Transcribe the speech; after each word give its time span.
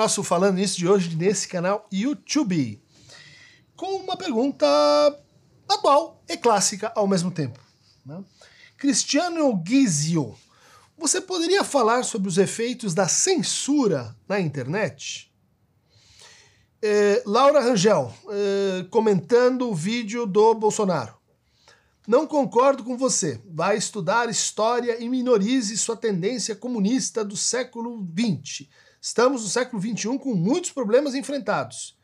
nosso 0.00 0.24
Falando 0.24 0.54
Nisso 0.54 0.78
de 0.78 0.88
hoje 0.88 1.14
nesse 1.14 1.46
canal 1.46 1.86
YouTube 1.92 2.82
com 3.76 3.96
uma 3.96 4.16
pergunta 4.16 4.66
atual 5.68 6.24
e 6.26 6.38
clássica 6.38 6.90
ao 6.96 7.06
mesmo 7.06 7.30
tempo. 7.30 7.60
Né? 8.06 8.24
Cristiano 8.78 9.54
Guizio, 9.56 10.34
você 10.96 11.20
poderia 11.20 11.62
falar 11.62 12.02
sobre 12.02 12.30
os 12.30 12.38
efeitos 12.38 12.94
da 12.94 13.06
censura 13.08 14.16
na 14.26 14.40
internet? 14.40 15.30
É, 16.80 17.22
Laura 17.26 17.60
Rangel, 17.60 18.10
é, 18.30 18.84
comentando 18.84 19.68
o 19.68 19.74
vídeo 19.74 20.24
do 20.24 20.54
Bolsonaro. 20.54 21.14
Não 22.08 22.26
concordo 22.26 22.82
com 22.82 22.96
você. 22.96 23.38
Vai 23.50 23.76
estudar 23.76 24.30
história 24.30 24.98
e 24.98 25.10
minorize 25.10 25.76
sua 25.76 25.94
tendência 25.94 26.56
comunista 26.56 27.22
do 27.22 27.36
século 27.36 28.02
XX. 28.18 28.66
Estamos 29.00 29.42
no 29.42 29.48
século 29.48 29.80
XXI 29.80 30.18
com 30.18 30.34
muitos 30.34 30.70
problemas 30.70 31.14
enfrentados. 31.14 31.96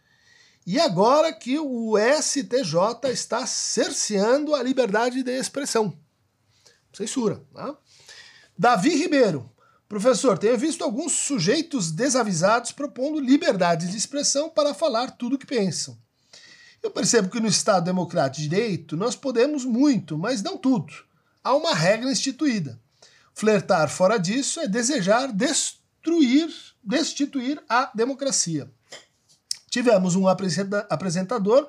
E 0.67 0.81
agora 0.81 1.33
que 1.33 1.59
o 1.59 1.95
STJ 1.97 3.11
está 3.11 3.47
cerceando 3.47 4.55
a 4.55 4.63
liberdade 4.63 5.23
de 5.23 5.31
expressão. 5.31 5.97
Censura. 6.93 7.43
Né? 7.55 7.75
Davi 8.59 8.97
Ribeiro. 8.97 9.49
Professor, 9.89 10.37
tenho 10.37 10.59
visto 10.59 10.83
alguns 10.83 11.13
sujeitos 11.13 11.93
desavisados 11.93 12.73
propondo 12.73 13.21
liberdade 13.21 13.89
de 13.89 13.97
expressão 13.97 14.51
para 14.51 14.75
falar 14.75 15.13
tudo 15.13 15.37
o 15.37 15.39
que 15.39 15.47
pensam. 15.47 15.97
Eu 16.83 16.91
percebo 16.91 17.29
que 17.29 17.39
no 17.39 17.47
Estado 17.47 17.85
Democrático 17.85 18.43
de 18.43 18.49
Direito 18.49 18.97
nós 18.97 19.15
podemos 19.15 19.65
muito, 19.65 20.19
mas 20.19 20.43
não 20.43 20.57
tudo. 20.57 20.93
Há 21.45 21.55
uma 21.55 21.75
regra 21.75 22.11
instituída. 22.11 22.81
Flertar 23.33 23.89
fora 23.89 24.19
disso 24.19 24.59
é 24.59 24.67
desejar 24.67 25.31
destruir, 25.31 25.86
destituir 26.83 27.63
a 27.69 27.91
democracia. 27.95 28.71
Tivemos 29.69 30.15
um 30.15 30.27
apresentador 30.29 31.69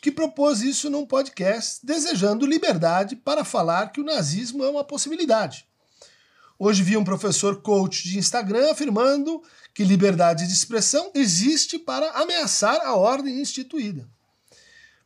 que 0.00 0.12
propôs 0.12 0.60
isso 0.60 0.88
num 0.88 1.06
podcast, 1.06 1.84
desejando 1.84 2.46
liberdade 2.46 3.16
para 3.16 3.44
falar 3.44 3.90
que 3.90 4.00
o 4.00 4.04
nazismo 4.04 4.62
é 4.62 4.68
uma 4.68 4.84
possibilidade. 4.84 5.66
Hoje 6.58 6.82
vi 6.82 6.96
um 6.96 7.04
professor 7.04 7.62
coach 7.62 8.04
de 8.04 8.18
Instagram 8.18 8.70
afirmando 8.70 9.42
que 9.72 9.84
liberdade 9.84 10.46
de 10.46 10.52
expressão 10.52 11.10
existe 11.14 11.78
para 11.78 12.10
ameaçar 12.12 12.80
a 12.84 12.94
ordem 12.94 13.40
instituída. 13.40 14.08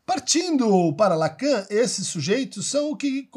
Partindo 0.05 0.93
para 0.95 1.15
Lacan, 1.15 1.65
esses 1.71 2.09
sujeitos 2.09 2.67
são 2.67 2.91
o 2.91 2.97
que 2.97 3.29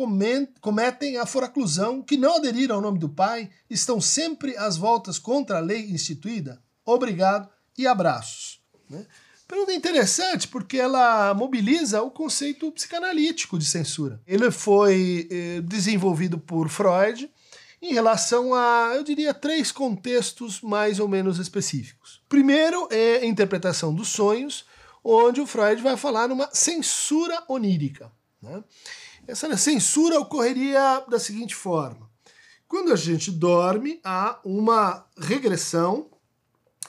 cometem 0.61 1.17
a 1.17 1.25
foraclusão, 1.25 2.02
que 2.02 2.17
não 2.17 2.38
aderiram 2.38 2.75
ao 2.75 2.81
nome 2.81 2.97
do 2.97 3.08
pai, 3.08 3.49
estão 3.69 4.02
sempre 4.02 4.58
às 4.58 4.75
voltas 4.75 5.19
contra 5.19 5.58
a 5.58 5.61
lei 5.61 5.91
instituída. 5.91 6.61
Obrigado 6.83 7.47
e 7.77 7.86
abraços. 7.86 8.59
Né? 8.89 9.05
Pergunta 9.47 9.73
interessante 9.73 10.47
porque 10.47 10.77
ela 10.77 11.33
mobiliza 11.36 12.02
o 12.02 12.09
conceito 12.09 12.71
psicanalítico 12.71 13.59
de 13.59 13.66
censura. 13.66 14.19
Ele 14.25 14.49
foi 14.49 15.27
eh, 15.30 15.61
desenvolvido 15.61 16.39
por 16.39 16.67
Freud 16.67 17.30
em 17.80 17.93
relação 17.93 18.55
a, 18.55 18.93
eu 18.95 19.03
diria, 19.03 19.36
três 19.36 19.71
contextos 19.71 20.61
mais 20.61 20.99
ou 20.99 21.08
menos 21.08 21.38
específicos. 21.38 22.23
Primeiro 22.27 22.88
é 22.91 23.17
a 23.17 23.25
interpretação 23.25 23.93
dos 23.93 24.08
sonhos, 24.08 24.66
onde 25.06 25.39
o 25.39 25.45
Freud 25.45 25.81
vai 25.84 25.95
falar 25.95 26.28
numa 26.28 26.50
censura 26.52 27.44
onírica. 27.48 28.11
Né? 28.42 28.64
Essa 29.28 29.56
censura 29.56 30.20
ocorreria 30.20 31.03
da 31.08 31.20
seguinte 31.20 31.53
forma: 31.53 32.09
quando 32.67 32.92
a 32.92 32.95
gente 32.95 33.31
dorme, 33.31 34.00
há 34.03 34.39
uma 34.44 35.06
regressão 35.17 36.08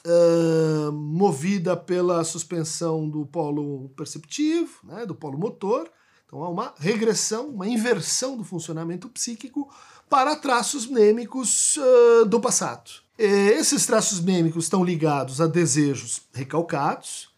uh, 0.06 0.93
movida 0.93 1.77
pela 1.77 2.25
suspensão 2.25 3.09
do 3.09 3.27
polo 3.27 3.91
perceptivo, 3.91 4.81
né, 4.84 5.04
do 5.04 5.15
polo 5.15 5.38
motor. 5.38 5.91
Então 6.27 6.43
há 6.43 6.48
uma 6.48 6.75
regressão, 6.78 7.48
uma 7.48 7.69
inversão 7.69 8.37
do 8.37 8.43
funcionamento 8.43 9.09
psíquico 9.09 9.71
para 10.09 10.34
traços 10.34 10.87
mnêmicos 10.87 11.77
uh, 11.77 12.27
do 12.27 12.41
passado. 12.41 12.91
E 13.19 13.25
esses 13.25 13.87
traços 13.87 14.21
mnêmicos 14.21 14.65
estão 14.65 14.84
ligados 14.84 15.41
a 15.41 15.47
desejos 15.47 16.22
recalcados, 16.33 17.31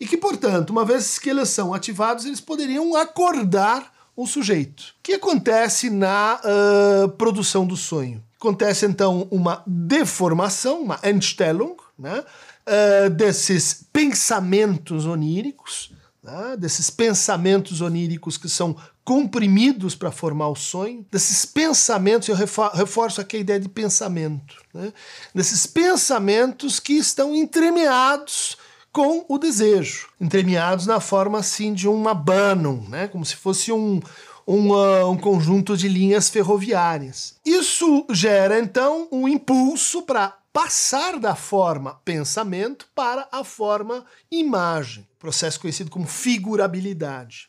e 0.00 0.06
que, 0.06 0.16
portanto, 0.16 0.70
uma 0.70 0.84
vez 0.84 1.18
que 1.18 1.28
eles 1.28 1.50
são 1.50 1.74
ativados, 1.74 2.24
eles 2.24 2.40
poderiam 2.40 2.96
acordar 2.96 3.92
o 4.16 4.26
sujeito. 4.26 4.80
O 4.80 5.02
que 5.02 5.12
acontece 5.12 5.90
na 5.90 6.40
uh, 6.42 7.08
produção 7.10 7.66
do 7.66 7.76
sonho? 7.76 8.24
Acontece 8.38 8.86
então 8.86 9.28
uma 9.30 9.62
deformação, 9.66 10.80
uma 10.80 10.98
Entstellung, 11.04 11.76
né, 11.98 12.24
uh, 12.66 13.10
desses 13.10 13.84
pensamentos 13.92 15.04
oníricos, 15.04 15.92
né, 16.22 16.56
desses 16.56 16.88
pensamentos 16.88 17.82
oníricos 17.82 18.38
que 18.38 18.48
são 18.48 18.74
comprimidos 19.04 19.94
para 19.94 20.10
formar 20.10 20.48
o 20.48 20.56
sonho, 20.56 21.04
desses 21.10 21.44
pensamentos, 21.44 22.28
eu 22.28 22.36
reforço 22.36 23.20
aqui 23.20 23.36
a 23.36 23.40
ideia 23.40 23.60
de 23.60 23.68
pensamento, 23.68 24.56
né, 24.72 24.92
desses 25.34 25.66
pensamentos 25.66 26.80
que 26.80 26.94
estão 26.94 27.36
entremeados 27.36 28.56
com 28.92 29.24
o 29.28 29.38
desejo, 29.38 30.08
entremeados 30.20 30.86
na 30.86 31.00
forma 31.00 31.38
assim 31.38 31.72
de 31.72 31.88
um 31.88 32.08
abano, 32.08 32.84
né? 32.88 33.08
como 33.08 33.24
se 33.24 33.36
fosse 33.36 33.70
um, 33.70 34.00
um, 34.46 34.72
uh, 34.72 35.10
um 35.10 35.16
conjunto 35.16 35.76
de 35.76 35.88
linhas 35.88 36.28
ferroviárias. 36.28 37.36
Isso 37.44 38.04
gera 38.10 38.58
então 38.58 39.08
um 39.12 39.28
impulso 39.28 40.02
para 40.02 40.36
passar 40.52 41.18
da 41.18 41.36
forma 41.36 42.00
pensamento 42.04 42.88
para 42.94 43.28
a 43.30 43.44
forma 43.44 44.04
imagem, 44.30 45.06
processo 45.18 45.60
conhecido 45.60 45.90
como 45.90 46.06
figurabilidade. 46.06 47.48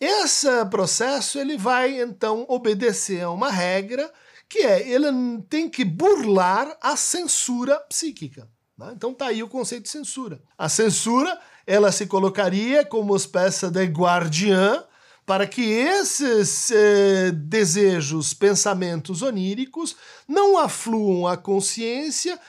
Esse 0.00 0.64
processo 0.66 1.38
ele 1.38 1.56
vai 1.56 2.00
então 2.00 2.44
obedecer 2.48 3.22
a 3.22 3.30
uma 3.30 3.50
regra 3.50 4.12
que 4.48 4.60
é 4.60 4.88
ele 4.88 5.06
tem 5.48 5.68
que 5.68 5.84
burlar 5.84 6.76
a 6.80 6.96
censura 6.96 7.78
psíquica. 7.88 8.48
Né? 8.78 8.92
Então 8.94 9.12
tá 9.12 9.26
aí 9.26 9.42
o 9.42 9.48
conceito 9.48 9.82
de 9.84 9.88
censura. 9.90 10.40
A 10.56 10.68
censura 10.68 11.38
ela 11.66 11.90
se 11.90 12.06
colocaria 12.06 12.84
como 12.84 13.16
espécie 13.16 13.68
de 13.68 13.84
guardiã 13.84 14.84
para 15.26 15.46
que 15.46 15.60
esses 15.62 16.70
eh, 16.70 17.30
desejos, 17.32 18.32
pensamentos 18.32 19.20
oníricos 19.20 19.94
não 20.26 20.56
afluam 20.56 21.26
à 21.26 21.36
consciência 21.36 22.40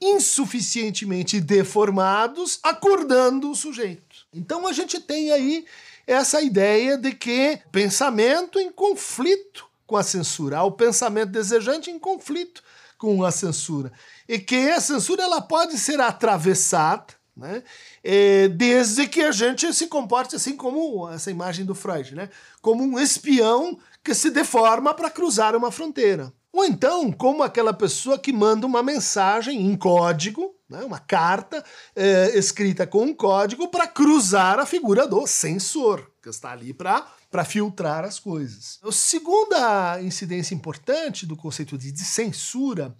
insuficientemente 0.00 1.40
deformados, 1.40 2.60
acordando 2.62 3.50
o 3.50 3.54
sujeito. 3.54 4.26
Então 4.32 4.66
a 4.66 4.72
gente 4.72 5.00
tem 5.00 5.32
aí 5.32 5.64
essa 6.06 6.42
ideia 6.42 6.98
de 6.98 7.12
que 7.12 7.60
pensamento 7.72 8.60
em 8.60 8.70
conflito 8.70 9.66
com 9.86 9.96
a 9.96 10.02
censura, 10.02 10.62
o 10.62 10.70
pensamento 10.70 11.30
desejante 11.30 11.90
em 11.90 11.98
conflito 11.98 12.62
com 12.98 13.24
a 13.24 13.30
censura. 13.30 13.92
E 14.28 14.38
que 14.38 14.70
a 14.70 14.80
censura 14.80 15.22
ela 15.22 15.40
pode 15.40 15.78
ser 15.78 16.00
atravessada, 16.00 17.06
né? 17.36 17.62
É, 18.02 18.48
desde 18.48 19.06
que 19.06 19.22
a 19.22 19.30
gente 19.30 19.72
se 19.72 19.86
comporte 19.86 20.34
assim 20.34 20.56
como 20.56 21.08
essa 21.08 21.30
imagem 21.30 21.64
do 21.64 21.74
Freud, 21.74 22.14
né? 22.16 22.28
como 22.60 22.82
um 22.82 22.98
espião 22.98 23.78
que 24.02 24.12
se 24.12 24.30
deforma 24.30 24.92
para 24.92 25.08
cruzar 25.08 25.54
uma 25.54 25.70
fronteira. 25.70 26.32
Ou 26.52 26.64
então, 26.64 27.12
como 27.12 27.42
aquela 27.42 27.72
pessoa 27.72 28.18
que 28.18 28.32
manda 28.32 28.66
uma 28.66 28.82
mensagem 28.82 29.60
em 29.64 29.76
código, 29.76 30.57
né? 30.68 30.84
uma 30.84 30.98
carta 30.98 31.64
é, 31.96 32.38
escrita 32.38 32.86
com 32.86 33.04
um 33.04 33.14
código 33.14 33.68
para 33.68 33.86
cruzar 33.86 34.58
a 34.58 34.66
figura 34.66 35.06
do 35.06 35.26
censor, 35.26 36.10
que 36.22 36.28
está 36.28 36.52
ali 36.52 36.74
para 36.74 37.44
filtrar 37.44 38.04
as 38.04 38.18
coisas. 38.18 38.78
A 38.82 38.92
segunda 38.92 40.00
incidência 40.02 40.54
importante 40.54 41.26
do 41.26 41.36
conceito 41.36 41.78
de 41.78 41.96
censura 42.04 42.94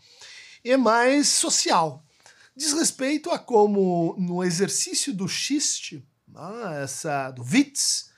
é 0.65 0.76
mais 0.76 1.29
social. 1.29 2.05
Diz 2.56 2.73
respeito 2.73 3.31
a 3.31 3.38
como, 3.38 4.17
no 4.19 4.43
exercício 4.43 5.14
do 5.14 5.29
xiste, 5.29 6.05
né, 6.26 6.82
essa, 6.82 7.31
do 7.31 7.43
witz, 7.43 8.11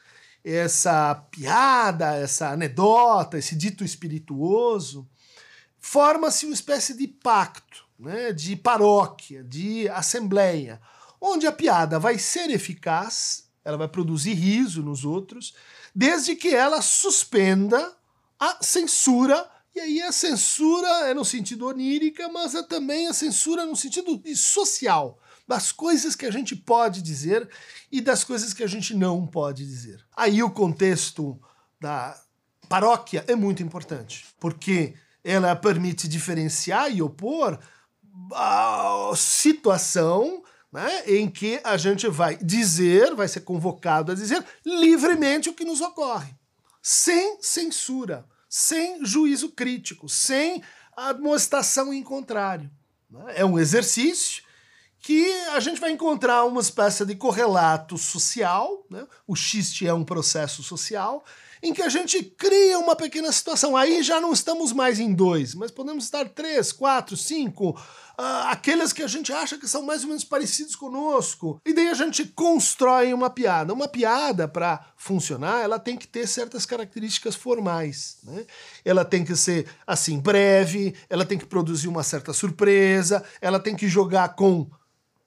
essa 0.42 1.14
piada, 1.30 2.14
essa 2.14 2.50
anedota, 2.50 3.36
esse 3.36 3.54
dito 3.54 3.84
espirituoso, 3.84 5.06
forma-se 5.78 6.46
uma 6.46 6.54
espécie 6.54 6.96
de 6.96 7.06
pacto, 7.06 7.86
né, 8.00 8.32
de 8.32 8.56
paróquia, 8.56 9.44
de 9.44 9.88
assembleia, 9.90 10.80
onde 11.20 11.46
a 11.46 11.52
piada 11.52 11.98
vai 11.98 12.18
ser 12.18 12.50
eficaz, 12.50 13.50
ela 13.62 13.76
vai 13.76 13.88
produzir 13.88 14.32
riso 14.32 14.82
nos 14.82 15.04
outros, 15.04 15.54
desde 15.94 16.34
que 16.34 16.48
ela 16.48 16.80
suspenda 16.80 17.94
a 18.38 18.58
censura. 18.62 19.48
E 19.74 19.80
aí 19.80 20.02
a 20.02 20.10
censura 20.10 20.88
é 21.08 21.14
no 21.14 21.24
sentido 21.24 21.66
onírica, 21.66 22.28
mas 22.30 22.54
é 22.54 22.62
também 22.62 23.06
a 23.06 23.12
censura 23.12 23.66
no 23.66 23.76
sentido 23.76 24.20
social, 24.34 25.18
das 25.46 25.70
coisas 25.70 26.16
que 26.16 26.24
a 26.24 26.30
gente 26.30 26.56
pode 26.56 27.02
dizer 27.02 27.48
e 27.92 28.00
das 28.00 28.24
coisas 28.24 28.54
que 28.54 28.62
a 28.62 28.66
gente 28.66 28.94
não 28.94 29.26
pode 29.26 29.66
dizer. 29.66 30.02
Aí 30.16 30.42
o 30.42 30.50
contexto 30.50 31.38
da 31.78 32.18
paróquia 32.68 33.24
é 33.26 33.34
muito 33.34 33.62
importante, 33.62 34.26
porque 34.38 34.94
ela 35.22 35.54
permite 35.54 36.08
diferenciar 36.08 36.90
e 36.90 37.02
opor 37.02 37.58
situação 39.16 40.42
né, 40.72 41.02
em 41.06 41.28
que 41.28 41.60
a 41.64 41.76
gente 41.76 42.08
vai 42.08 42.36
dizer, 42.36 43.14
vai 43.14 43.28
ser 43.28 43.40
convocado 43.40 44.12
a 44.12 44.14
dizer 44.14 44.44
livremente 44.64 45.48
o 45.48 45.54
que 45.54 45.64
nos 45.64 45.80
ocorre, 45.80 46.32
sem 46.80 47.38
censura, 47.42 48.24
sem 48.48 49.04
juízo 49.04 49.50
crítico, 49.50 50.08
sem 50.08 50.62
admoestação 50.96 51.92
em 51.92 52.02
contrário. 52.02 52.70
Né? 53.10 53.24
É 53.36 53.44
um 53.44 53.58
exercício 53.58 54.42
que 55.00 55.32
a 55.52 55.60
gente 55.60 55.80
vai 55.80 55.90
encontrar 55.90 56.44
uma 56.44 56.60
espécie 56.60 57.04
de 57.06 57.14
correlato 57.14 57.96
social, 57.96 58.84
né? 58.90 59.06
o 59.26 59.34
xiste 59.34 59.86
é 59.86 59.94
um 59.94 60.04
processo 60.04 60.62
social, 60.62 61.24
em 61.62 61.72
que 61.72 61.82
a 61.82 61.88
gente 61.88 62.22
cria 62.22 62.78
uma 62.78 62.96
pequena 62.96 63.30
situação. 63.32 63.76
Aí 63.76 64.02
já 64.02 64.20
não 64.20 64.32
estamos 64.32 64.72
mais 64.72 64.98
em 64.98 65.12
dois, 65.12 65.54
mas 65.54 65.70
podemos 65.70 66.04
estar 66.04 66.28
três, 66.28 66.72
quatro, 66.72 67.16
cinco, 67.16 67.70
uh, 67.70 68.48
aqueles 68.48 68.92
que 68.92 69.02
a 69.02 69.06
gente 69.06 69.32
acha 69.32 69.58
que 69.58 69.68
são 69.68 69.82
mais 69.82 70.02
ou 70.02 70.08
menos 70.08 70.24
parecidos 70.24 70.76
conosco. 70.76 71.60
E 71.64 71.72
daí 71.72 71.88
a 71.88 71.94
gente 71.94 72.24
constrói 72.26 73.12
uma 73.12 73.30
piada. 73.30 73.72
Uma 73.72 73.88
piada, 73.88 74.48
para 74.48 74.92
funcionar, 74.96 75.62
ela 75.62 75.78
tem 75.78 75.96
que 75.96 76.08
ter 76.08 76.26
certas 76.26 76.64
características 76.64 77.34
formais. 77.34 78.18
Né? 78.22 78.46
Ela 78.84 79.04
tem 79.04 79.24
que 79.24 79.36
ser, 79.36 79.66
assim, 79.86 80.18
breve, 80.18 80.94
ela 81.08 81.24
tem 81.24 81.38
que 81.38 81.46
produzir 81.46 81.88
uma 81.88 82.02
certa 82.02 82.32
surpresa, 82.32 83.24
ela 83.40 83.58
tem 83.60 83.76
que 83.76 83.88
jogar 83.88 84.34
com 84.34 84.70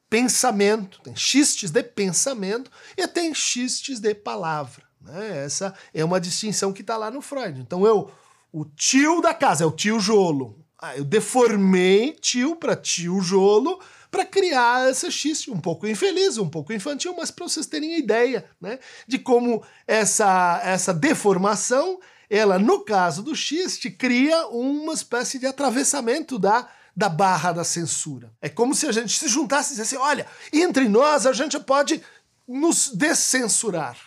pensamento, 0.09 1.01
tem 1.01 1.15
xistes 1.15 1.71
de 1.71 1.81
pensamento 1.81 2.69
e 2.95 3.07
tem 3.07 3.33
xistes 3.33 4.00
de 4.00 4.13
palavra. 4.13 4.92
Né? 5.03 5.44
Essa 5.45 5.73
é 5.94 6.03
uma 6.03 6.19
distinção 6.19 6.73
que 6.73 6.81
está 6.81 6.97
lá 6.97 7.11
no 7.11 7.21
Freud. 7.21 7.59
Então 7.59 7.85
eu, 7.85 8.09
o 8.51 8.65
tio 8.65 9.21
da 9.21 9.33
casa 9.33 9.63
é 9.63 9.67
o 9.67 9.71
tio 9.71 10.00
Jolo. 10.00 10.59
Ah, 10.79 10.97
eu 10.97 11.03
deformei 11.03 12.13
tio 12.13 12.55
para 12.55 12.75
tio 12.75 13.21
Jolo 13.21 13.79
para 14.11 14.25
criar 14.25 14.89
essa 14.89 15.09
xiste 15.09 15.50
um 15.50 15.59
pouco 15.59 15.88
infeliz, 15.88 16.38
um 16.38 16.47
pouco 16.47 16.71
infantil, 16.71 17.15
mas 17.17 17.31
para 17.31 17.47
vocês 17.47 17.65
terem 17.65 17.97
ideia 17.97 18.45
né, 18.61 18.77
de 19.07 19.17
como 19.17 19.63
essa, 19.88 20.61
essa 20.63 20.94
deformação, 20.94 22.00
ela, 22.29 22.59
no 22.59 22.81
caso 22.81 23.23
do 23.23 23.35
xiste, 23.35 23.89
cria 23.89 24.47
uma 24.47 24.94
espécie 24.94 25.39
de 25.39 25.45
atravessamento 25.45 26.38
da 26.38 26.69
da 26.95 27.09
barra 27.09 27.51
da 27.51 27.63
censura. 27.63 28.31
É 28.41 28.47
como 28.47 28.75
se 28.75 28.85
a 28.85 28.91
gente 28.91 29.17
se 29.17 29.27
juntasse 29.27 29.73
e 29.73 29.75
dissesse: 29.75 29.97
olha, 29.97 30.27
entre 30.51 30.88
nós 30.88 31.25
a 31.25 31.33
gente 31.33 31.59
pode 31.59 32.01
nos 32.47 32.89
descensurar. 32.94 33.97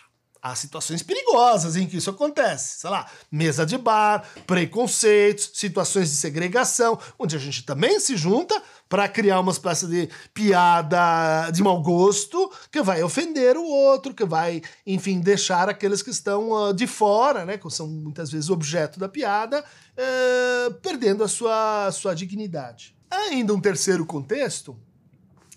Há 0.42 0.54
situações 0.54 1.02
perigosas 1.02 1.76
em 1.76 1.86
que 1.86 1.96
isso 1.96 2.10
acontece, 2.10 2.80
sei 2.80 2.90
lá, 2.90 3.06
mesa 3.30 3.66
de 3.66 3.76
bar, 3.76 4.24
preconceitos, 4.46 5.50
situações 5.54 6.10
de 6.10 6.16
segregação, 6.16 6.98
onde 7.18 7.34
a 7.34 7.38
gente 7.38 7.64
também 7.64 7.98
se 7.98 8.16
junta 8.16 8.62
para 8.88 9.08
criar 9.08 9.40
uma 9.40 9.50
espécie 9.50 9.86
de 9.86 10.08
piada 10.32 11.50
de 11.50 11.62
mau 11.62 11.82
gosto 11.82 12.50
que 12.70 12.82
vai 12.82 13.02
ofender 13.02 13.56
o 13.56 13.64
outro, 13.64 14.14
que 14.14 14.24
vai, 14.24 14.62
enfim, 14.86 15.20
deixar 15.20 15.68
aqueles 15.68 16.02
que 16.02 16.10
estão 16.10 16.52
uh, 16.52 16.72
de 16.72 16.86
fora, 16.86 17.44
né, 17.44 17.58
que 17.58 17.68
são 17.70 17.88
muitas 17.88 18.30
vezes 18.30 18.48
objeto 18.48 19.00
da 19.00 19.08
piada, 19.08 19.64
uh, 19.64 20.74
perdendo 20.74 21.24
a 21.24 21.28
sua, 21.28 21.86
a 21.86 21.92
sua 21.92 22.14
dignidade. 22.14 22.94
Há 23.10 23.16
ainda 23.30 23.52
um 23.54 23.60
terceiro 23.60 24.06
contexto, 24.06 24.76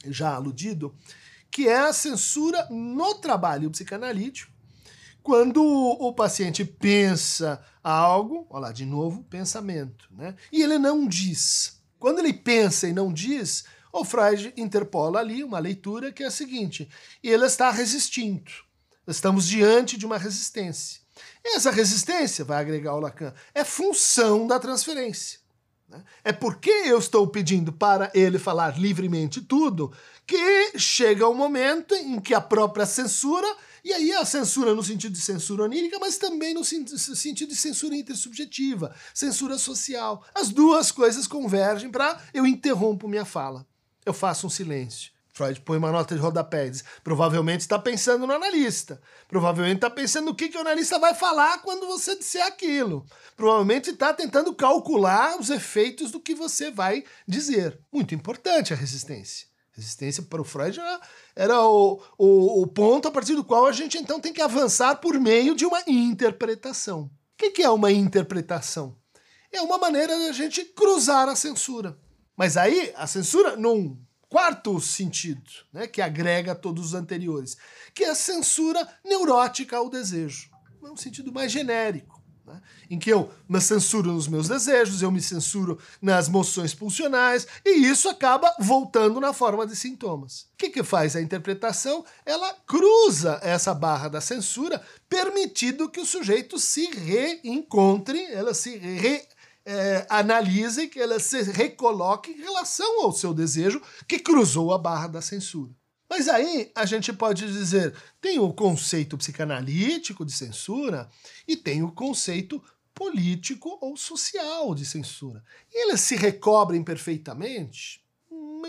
já 0.07 0.33
aludido, 0.33 0.95
que 1.51 1.67
é 1.67 1.77
a 1.77 1.93
censura 1.93 2.67
no 2.69 3.15
trabalho 3.15 3.69
psicanalítico, 3.69 4.51
quando 5.29 5.63
o 5.63 6.11
paciente 6.11 6.65
pensa 6.65 7.63
algo, 7.83 8.47
olha 8.49 8.61
lá, 8.61 8.71
de 8.71 8.83
novo, 8.83 9.21
pensamento, 9.25 10.09
né? 10.09 10.33
E 10.51 10.63
ele 10.63 10.79
não 10.79 11.07
diz. 11.07 11.79
Quando 11.99 12.17
ele 12.17 12.33
pensa 12.33 12.87
e 12.87 12.93
não 12.93 13.13
diz, 13.13 13.63
o 13.93 14.03
Freud 14.03 14.51
interpola 14.57 15.19
ali 15.19 15.43
uma 15.43 15.59
leitura 15.59 16.11
que 16.11 16.23
é 16.23 16.25
a 16.25 16.31
seguinte: 16.31 16.89
ele 17.23 17.45
está 17.45 17.69
resistindo. 17.69 18.51
Estamos 19.05 19.47
diante 19.47 19.99
de 19.99 20.05
uma 20.07 20.17
resistência. 20.17 20.99
Essa 21.45 21.69
resistência, 21.69 22.43
vai 22.43 22.59
agregar 22.59 22.95
o 22.95 22.99
Lacan, 22.99 23.31
é 23.53 23.63
função 23.63 24.47
da 24.47 24.57
transferência. 24.57 25.37
Né? 25.87 26.03
É 26.23 26.31
porque 26.31 26.71
eu 26.71 26.97
estou 26.97 27.27
pedindo 27.27 27.71
para 27.71 28.09
ele 28.15 28.39
falar 28.39 28.79
livremente 28.79 29.41
tudo 29.41 29.93
que 30.25 30.75
chega 30.75 31.27
o 31.27 31.33
um 31.33 31.35
momento 31.35 31.93
em 31.93 32.19
que 32.19 32.33
a 32.33 32.41
própria 32.41 32.87
censura 32.87 33.47
e 33.83 33.93
aí 33.93 34.13
a 34.13 34.25
censura 34.25 34.73
no 34.73 34.83
sentido 34.83 35.13
de 35.13 35.21
censura 35.21 35.63
onírica, 35.63 35.97
mas 35.99 36.17
também 36.17 36.53
no 36.53 36.63
sentido 36.63 37.49
de 37.49 37.55
censura 37.55 37.95
intersubjetiva, 37.95 38.93
censura 39.13 39.57
social. 39.57 40.23
As 40.33 40.49
duas 40.49 40.91
coisas 40.91 41.27
convergem 41.27 41.89
para 41.89 42.21
eu 42.33 42.45
interrompo 42.45 43.07
minha 43.07 43.25
fala. 43.25 43.65
Eu 44.05 44.13
faço 44.13 44.47
um 44.47 44.49
silêncio. 44.49 45.11
Freud 45.39 45.61
põe 45.61 45.77
uma 45.77 45.91
nota 45.91 46.15
de 46.15 46.19
rodapé 46.19 46.69
diz, 46.69 46.83
provavelmente 47.01 47.61
está 47.61 47.79
pensando 47.79 48.27
no 48.27 48.33
analista. 48.33 49.01
Provavelmente 49.27 49.77
está 49.77 49.89
pensando 49.89 50.25
no 50.25 50.35
que, 50.35 50.49
que 50.49 50.57
o 50.57 50.61
analista 50.61 50.99
vai 50.99 51.13
falar 51.13 51.59
quando 51.59 51.87
você 51.87 52.17
disser 52.17 52.45
aquilo. 52.45 53.05
Provavelmente 53.37 53.91
está 53.91 54.13
tentando 54.13 54.53
calcular 54.53 55.39
os 55.39 55.49
efeitos 55.49 56.11
do 56.11 56.19
que 56.19 56.35
você 56.35 56.69
vai 56.69 57.05
dizer. 57.25 57.79
Muito 57.89 58.13
importante 58.13 58.73
a 58.73 58.75
resistência. 58.75 59.47
Resistência 59.79 60.23
para 60.23 60.41
o 60.41 60.43
Freud 60.43 60.77
era, 60.77 61.01
era 61.33 61.61
o, 61.61 62.01
o, 62.17 62.61
o, 62.63 62.67
ponto 62.67 63.07
a 63.07 63.11
partir 63.11 63.33
do 63.33 63.45
qual 63.45 63.65
a 63.65 63.71
gente 63.71 63.97
então 63.97 64.19
tem 64.19 64.33
que 64.33 64.41
avançar 64.41 64.97
por 64.97 65.17
meio 65.17 65.55
de 65.55 65.65
uma 65.65 65.81
interpretação. 65.87 67.03
O 67.03 67.09
que, 67.37 67.51
que 67.51 67.63
é 67.63 67.69
uma 67.69 67.89
interpretação? 67.89 68.97
É 69.49 69.61
uma 69.61 69.77
maneira 69.77 70.17
de 70.17 70.25
a 70.25 70.31
gente 70.33 70.65
cruzar 70.65 71.29
a 71.29 71.35
censura. 71.35 71.97
Mas 72.35 72.57
aí, 72.57 72.91
a 72.97 73.07
censura 73.07 73.55
num 73.55 73.97
quarto 74.27 74.81
sentido, 74.81 75.49
né, 75.71 75.87
que 75.87 76.01
agrega 76.01 76.53
todos 76.53 76.87
os 76.87 76.93
anteriores, 76.93 77.55
que 77.95 78.03
é 78.03 78.09
a 78.09 78.15
censura 78.15 78.85
neurótica 79.03 79.77
ao 79.77 79.89
desejo. 79.89 80.49
É 80.83 80.91
um 80.91 80.97
sentido 80.97 81.31
mais 81.31 81.53
genérico 81.53 82.18
né? 82.49 82.61
em 82.89 82.97
que 82.97 83.11
eu 83.11 83.31
me 83.47 83.61
censuro 83.61 84.11
nos 84.11 84.27
meus 84.27 84.47
desejos, 84.47 85.01
eu 85.01 85.11
me 85.11 85.21
censuro 85.21 85.77
nas 86.01 86.27
moções 86.27 86.73
pulsionais, 86.73 87.47
e 87.63 87.85
isso 87.85 88.09
acaba 88.09 88.53
voltando 88.59 89.19
na 89.19 89.31
forma 89.31 89.65
de 89.65 89.75
sintomas. 89.75 90.41
O 90.53 90.57
que, 90.57 90.69
que 90.69 90.83
faz 90.83 91.15
a 91.15 91.21
interpretação? 91.21 92.03
Ela 92.25 92.53
cruza 92.65 93.39
essa 93.43 93.73
barra 93.73 94.09
da 94.09 94.19
censura, 94.19 94.81
permitindo 95.07 95.89
que 95.89 95.99
o 95.99 96.05
sujeito 96.05 96.57
se 96.57 96.85
reencontre, 96.87 98.19
ela 98.31 98.53
se 98.53 98.75
re 98.77 99.21
é, 99.65 100.05
analise, 100.09 100.87
que 100.87 100.99
ela 100.99 101.19
se 101.19 101.43
recoloque 101.43 102.31
em 102.31 102.41
relação 102.41 103.03
ao 103.03 103.11
seu 103.11 103.33
desejo 103.33 103.79
que 104.07 104.17
cruzou 104.17 104.73
a 104.73 104.77
barra 104.79 105.07
da 105.07 105.21
censura. 105.21 105.71
Mas 106.09 106.27
aí 106.27 106.71
a 106.73 106.85
gente 106.85 107.13
pode 107.13 107.45
dizer, 107.45 107.93
tem 108.19 108.39
o 108.39 108.51
conceito 108.51 109.17
psicanalítico 109.17 110.25
de 110.25 110.31
censura 110.31 111.07
e 111.47 111.55
tem 111.55 111.83
o 111.83 111.91
conceito 111.91 112.61
político 112.95 113.77
ou 113.79 113.95
social 113.95 114.73
de 114.73 114.85
censura. 114.85 115.43
E 115.71 115.85
eles 115.85 116.01
se 116.01 116.15
recobrem 116.15 116.83
perfeitamente? 116.83 118.03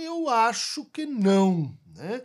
Eu 0.02 0.28
acho 0.28 0.84
que 0.84 1.06
não. 1.06 1.76
Né? 1.94 2.22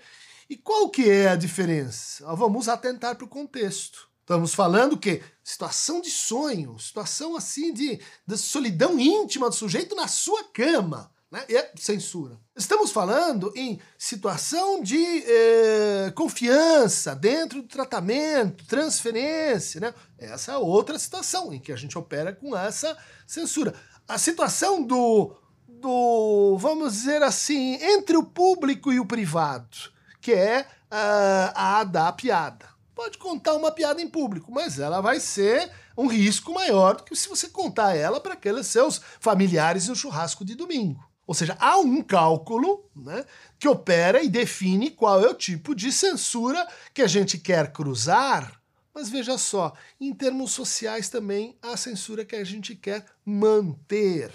E 0.49 0.57
qual 0.57 0.89
que 0.89 1.09
é 1.09 1.29
a 1.29 1.35
diferença? 1.35 2.25
Vamos 2.35 2.67
atentar 2.67 3.15
para 3.15 3.25
o 3.25 3.29
contexto. 3.29 4.09
Estamos 4.19 4.53
falando 4.53 4.97
que 4.97 5.21
situação 5.43 6.01
de 6.01 6.09
sonho, 6.09 6.77
situação 6.79 7.35
assim 7.35 7.73
de, 7.73 7.99
de 8.25 8.37
solidão 8.37 8.99
íntima 8.99 9.49
do 9.49 9.55
sujeito 9.55 9.95
na 9.95 10.07
sua 10.07 10.43
cama 10.45 11.11
né? 11.35 11.43
é 11.49 11.71
censura. 11.75 12.39
Estamos 12.55 12.91
falando 12.91 13.51
em 13.55 13.79
situação 13.97 14.81
de 14.81 15.23
eh, 15.27 16.13
confiança 16.15 17.13
dentro 17.13 17.61
do 17.61 17.67
tratamento, 17.67 18.65
transferência. 18.65 19.81
Né? 19.81 19.93
Essa 20.17 20.53
é 20.53 20.57
outra 20.57 20.97
situação 20.97 21.53
em 21.53 21.59
que 21.59 21.73
a 21.73 21.75
gente 21.75 21.97
opera 21.97 22.31
com 22.31 22.55
essa 22.55 22.97
censura. 23.27 23.73
A 24.07 24.17
situação 24.17 24.81
do, 24.81 25.35
do 25.67 26.57
vamos 26.57 26.93
dizer 26.93 27.21
assim, 27.21 27.73
entre 27.81 28.15
o 28.15 28.23
público 28.23 28.93
e 28.93 28.99
o 28.99 29.05
privado, 29.05 29.75
que 30.21 30.31
é 30.31 30.61
uh, 30.61 31.51
a 31.53 31.83
da 31.83 32.13
piada. 32.13 32.65
Pode 32.95 33.17
contar 33.17 33.55
uma 33.55 33.71
piada 33.71 34.01
em 34.01 34.07
público, 34.07 34.49
mas 34.53 34.79
ela 34.79 35.01
vai 35.01 35.19
ser 35.19 35.69
um 35.97 36.07
risco 36.07 36.53
maior 36.53 36.95
do 36.95 37.03
que 37.03 37.15
se 37.15 37.27
você 37.27 37.49
contar 37.49 37.93
ela 37.95 38.21
para 38.21 38.33
aqueles 38.33 38.67
seus 38.67 39.01
familiares 39.19 39.89
no 39.89 39.95
churrasco 39.95 40.45
de 40.45 40.55
domingo. 40.55 41.04
Ou 41.27 41.33
seja, 41.33 41.57
há 41.59 41.77
um 41.77 42.01
cálculo 42.01 42.89
né, 42.95 43.25
que 43.59 43.67
opera 43.67 44.21
e 44.21 44.29
define 44.29 44.91
qual 44.91 45.23
é 45.23 45.29
o 45.29 45.33
tipo 45.33 45.73
de 45.73 45.91
censura 45.91 46.65
que 46.93 47.01
a 47.01 47.07
gente 47.07 47.37
quer 47.37 47.71
cruzar. 47.71 48.61
Mas 48.93 49.09
veja 49.09 49.37
só, 49.37 49.73
em 49.99 50.13
termos 50.13 50.51
sociais 50.51 51.09
também 51.09 51.57
há 51.61 51.75
censura 51.75 52.23
que 52.23 52.35
a 52.35 52.43
gente 52.43 52.75
quer 52.75 53.05
manter. 53.25 54.31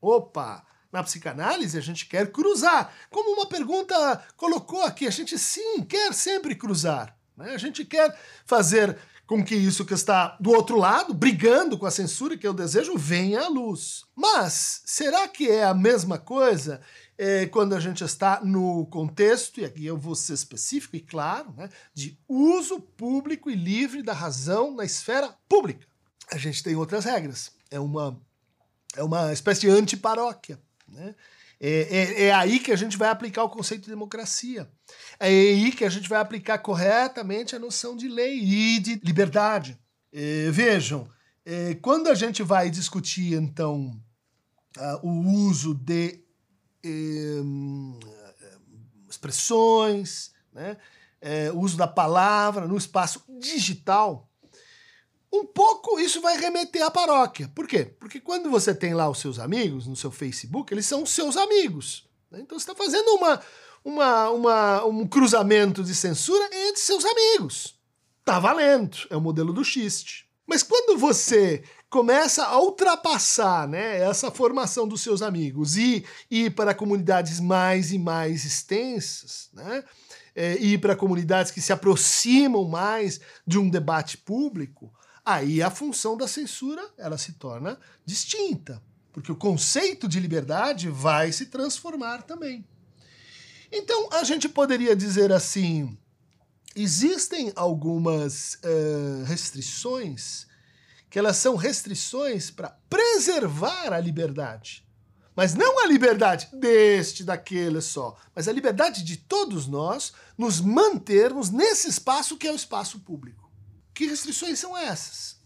Opa! 0.00 0.64
Na 0.90 1.02
psicanálise 1.02 1.76
a 1.76 1.82
gente 1.82 2.06
quer 2.06 2.32
cruzar. 2.32 2.92
Como 3.10 3.34
uma 3.34 3.46
pergunta 3.46 4.24
colocou 4.36 4.82
aqui, 4.82 5.06
a 5.06 5.10
gente 5.10 5.38
sim 5.38 5.82
quer 5.84 6.12
sempre 6.14 6.54
cruzar. 6.54 7.16
Né? 7.36 7.50
A 7.50 7.58
gente 7.58 7.84
quer 7.84 8.18
fazer 8.44 8.98
com 9.28 9.44
que 9.44 9.54
isso 9.54 9.84
que 9.84 9.92
está 9.92 10.38
do 10.40 10.50
outro 10.50 10.78
lado, 10.78 11.12
brigando 11.12 11.76
com 11.78 11.84
a 11.84 11.90
censura 11.90 12.36
que 12.36 12.48
eu 12.48 12.54
desejo, 12.54 12.96
venha 12.96 13.42
à 13.42 13.48
luz. 13.48 14.06
Mas 14.16 14.80
será 14.86 15.28
que 15.28 15.50
é 15.50 15.64
a 15.64 15.74
mesma 15.74 16.18
coisa 16.18 16.80
é, 17.18 17.44
quando 17.44 17.74
a 17.74 17.80
gente 17.80 18.02
está 18.02 18.40
no 18.42 18.86
contexto, 18.86 19.60
e 19.60 19.66
aqui 19.66 19.84
eu 19.84 19.98
vou 19.98 20.14
ser 20.14 20.32
específico 20.32 20.96
e 20.96 21.00
claro, 21.00 21.52
né, 21.54 21.68
de 21.92 22.18
uso 22.26 22.80
público 22.80 23.50
e 23.50 23.54
livre 23.54 24.02
da 24.02 24.14
razão 24.14 24.74
na 24.74 24.86
esfera 24.86 25.36
pública? 25.46 25.86
A 26.32 26.38
gente 26.38 26.62
tem 26.62 26.74
outras 26.74 27.04
regras. 27.04 27.52
É 27.70 27.78
uma, 27.78 28.18
é 28.96 29.02
uma 29.02 29.30
espécie 29.30 29.60
de 29.60 29.68
antiparóquia. 29.68 30.58
Né? 30.88 31.14
É, 31.60 31.80
é, 31.80 32.22
é, 32.24 32.32
aí 32.32 32.60
que 32.60 32.70
a 32.70 32.76
gente 32.76 32.96
vai 32.96 33.08
aplicar 33.08 33.42
o 33.42 33.48
conceito 33.48 33.82
de 33.82 33.90
democracia. 33.90 34.70
É 35.18 35.26
aí 35.26 35.72
que 35.72 35.84
a 35.84 35.90
gente 35.90 36.08
vai 36.08 36.20
aplicar 36.20 36.58
corretamente 36.58 37.56
a 37.56 37.58
noção 37.58 37.96
de 37.96 38.08
lei 38.08 38.38
e 38.38 38.78
de 38.78 39.00
liberdade. 39.02 39.78
É, 40.12 40.50
vejam, 40.50 41.08
é, 41.44 41.74
quando 41.74 42.08
a 42.08 42.14
gente 42.14 42.42
vai 42.42 42.70
discutir, 42.70 43.34
então, 43.34 44.00
uh, 44.76 45.06
o 45.06 45.48
uso 45.48 45.74
de 45.74 46.20
é, 46.84 46.88
expressões, 49.08 50.32
né, 50.52 50.76
o 51.52 51.58
uso 51.58 51.76
da 51.76 51.88
palavra 51.88 52.68
no 52.68 52.76
espaço 52.76 53.24
digital, 53.40 54.27
um 55.32 55.44
pouco 55.44 55.98
isso 56.00 56.20
vai 56.20 56.38
remeter 56.38 56.82
à 56.82 56.90
paróquia. 56.90 57.50
Por 57.54 57.66
quê? 57.66 57.84
Porque 57.84 58.20
quando 58.20 58.50
você 58.50 58.74
tem 58.74 58.94
lá 58.94 59.08
os 59.08 59.18
seus 59.18 59.38
amigos 59.38 59.86
no 59.86 59.96
seu 59.96 60.10
Facebook, 60.10 60.72
eles 60.72 60.86
são 60.86 61.04
seus 61.04 61.36
amigos. 61.36 62.08
Né? 62.30 62.40
Então 62.40 62.58
você 62.58 62.70
está 62.70 62.74
fazendo 62.74 63.08
uma, 63.14 63.40
uma, 63.84 64.30
uma, 64.30 64.84
um 64.84 65.06
cruzamento 65.06 65.84
de 65.84 65.94
censura 65.94 66.44
entre 66.52 66.80
seus 66.80 67.04
amigos. 67.04 67.78
Tá 68.24 68.38
valendo. 68.38 68.96
É 69.10 69.16
o 69.16 69.20
modelo 69.20 69.52
do 69.52 69.64
xiste. 69.64 70.28
Mas 70.46 70.62
quando 70.62 70.98
você 70.98 71.62
começa 71.90 72.44
a 72.44 72.58
ultrapassar 72.58 73.68
né, 73.68 74.00
essa 74.00 74.30
formação 74.30 74.86
dos 74.86 75.00
seus 75.00 75.22
amigos 75.22 75.76
e 75.76 76.04
ir 76.30 76.54
para 76.54 76.74
comunidades 76.74 77.40
mais 77.40 77.92
e 77.92 77.98
mais 77.98 78.44
extensas, 78.44 79.48
né, 79.52 79.84
é, 80.34 80.54
ir 80.58 80.78
para 80.78 80.96
comunidades 80.96 81.50
que 81.50 81.60
se 81.60 81.72
aproximam 81.72 82.66
mais 82.68 83.20
de 83.46 83.58
um 83.58 83.68
debate 83.68 84.16
público, 84.16 84.92
aí 85.28 85.62
a 85.62 85.70
função 85.70 86.16
da 86.16 86.26
censura 86.26 86.82
ela 86.96 87.18
se 87.18 87.32
torna 87.32 87.78
distinta, 88.04 88.82
porque 89.12 89.30
o 89.30 89.36
conceito 89.36 90.08
de 90.08 90.18
liberdade 90.18 90.88
vai 90.88 91.30
se 91.32 91.46
transformar 91.46 92.22
também. 92.22 92.66
Então 93.70 94.08
a 94.10 94.24
gente 94.24 94.48
poderia 94.48 94.96
dizer 94.96 95.30
assim: 95.30 95.98
existem 96.74 97.52
algumas 97.54 98.54
uh, 98.54 99.24
restrições 99.24 100.46
que 101.10 101.18
elas 101.18 101.36
são 101.36 101.56
restrições 101.56 102.50
para 102.50 102.70
preservar 102.88 103.92
a 103.92 104.00
liberdade. 104.00 104.86
Mas 105.34 105.54
não 105.54 105.78
a 105.84 105.86
liberdade 105.86 106.48
deste, 106.52 107.22
daquele 107.22 107.80
só, 107.80 108.16
mas 108.34 108.48
a 108.48 108.52
liberdade 108.52 109.04
de 109.04 109.16
todos 109.16 109.66
nós 109.66 110.12
nos 110.36 110.60
mantermos 110.60 111.50
nesse 111.50 111.88
espaço 111.88 112.36
que 112.36 112.48
é 112.48 112.52
o 112.52 112.56
espaço 112.56 112.98
público. 113.00 113.47
Que 113.98 114.06
restrições 114.06 114.60
são 114.60 114.78
essas? 114.78 115.40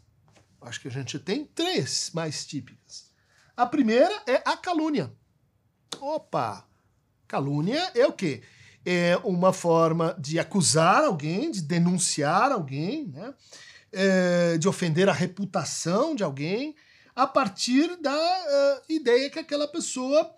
Acho 0.61 0.79
que 0.79 0.89
a 0.89 0.91
gente 0.91 1.19
tem 1.19 1.43
três 1.43 2.11
mais 2.13 2.45
típicas. 2.45 3.07
A 3.57 3.65
primeira 3.65 4.13
é 4.27 4.43
a 4.45 4.59
calúnia. 4.59 5.11
Opa! 5.99 6.69
Calúnia 7.27 7.81
é 7.95 8.07
o 8.07 8.13
quê? 8.13 8.43
É 8.85 9.17
uma 9.25 9.55
forma 9.55 10.15
de 10.21 10.39
acusar 10.39 11.03
alguém, 11.03 11.51
de 11.51 11.63
denunciar 11.63 12.53
alguém, 12.53 13.07
né? 13.07 13.33
É, 13.91 14.59
de 14.59 14.69
ofender 14.69 15.09
a 15.09 15.15
reputação 15.15 16.15
de 16.15 16.23
alguém, 16.23 16.77
a 17.17 17.27
partir 17.27 17.97
da 18.03 18.13
uh, 18.13 18.83
ideia 18.87 19.31
que 19.31 19.39
aquela 19.39 19.67
pessoa 19.67 20.31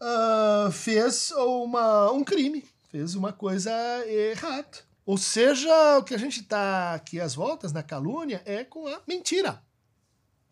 uh, 0.00 0.72
fez 0.72 1.32
uma, 1.32 2.10
um 2.12 2.24
crime, 2.24 2.64
fez 2.90 3.14
uma 3.14 3.30
coisa 3.30 3.70
errada. 4.06 4.87
Ou 5.08 5.16
seja, 5.16 5.96
o 5.96 6.04
que 6.04 6.14
a 6.14 6.18
gente 6.18 6.40
está 6.40 6.92
aqui 6.92 7.18
às 7.18 7.34
voltas 7.34 7.72
na 7.72 7.82
calúnia 7.82 8.42
é 8.44 8.62
com 8.62 8.86
a 8.86 9.00
mentira. 9.08 9.64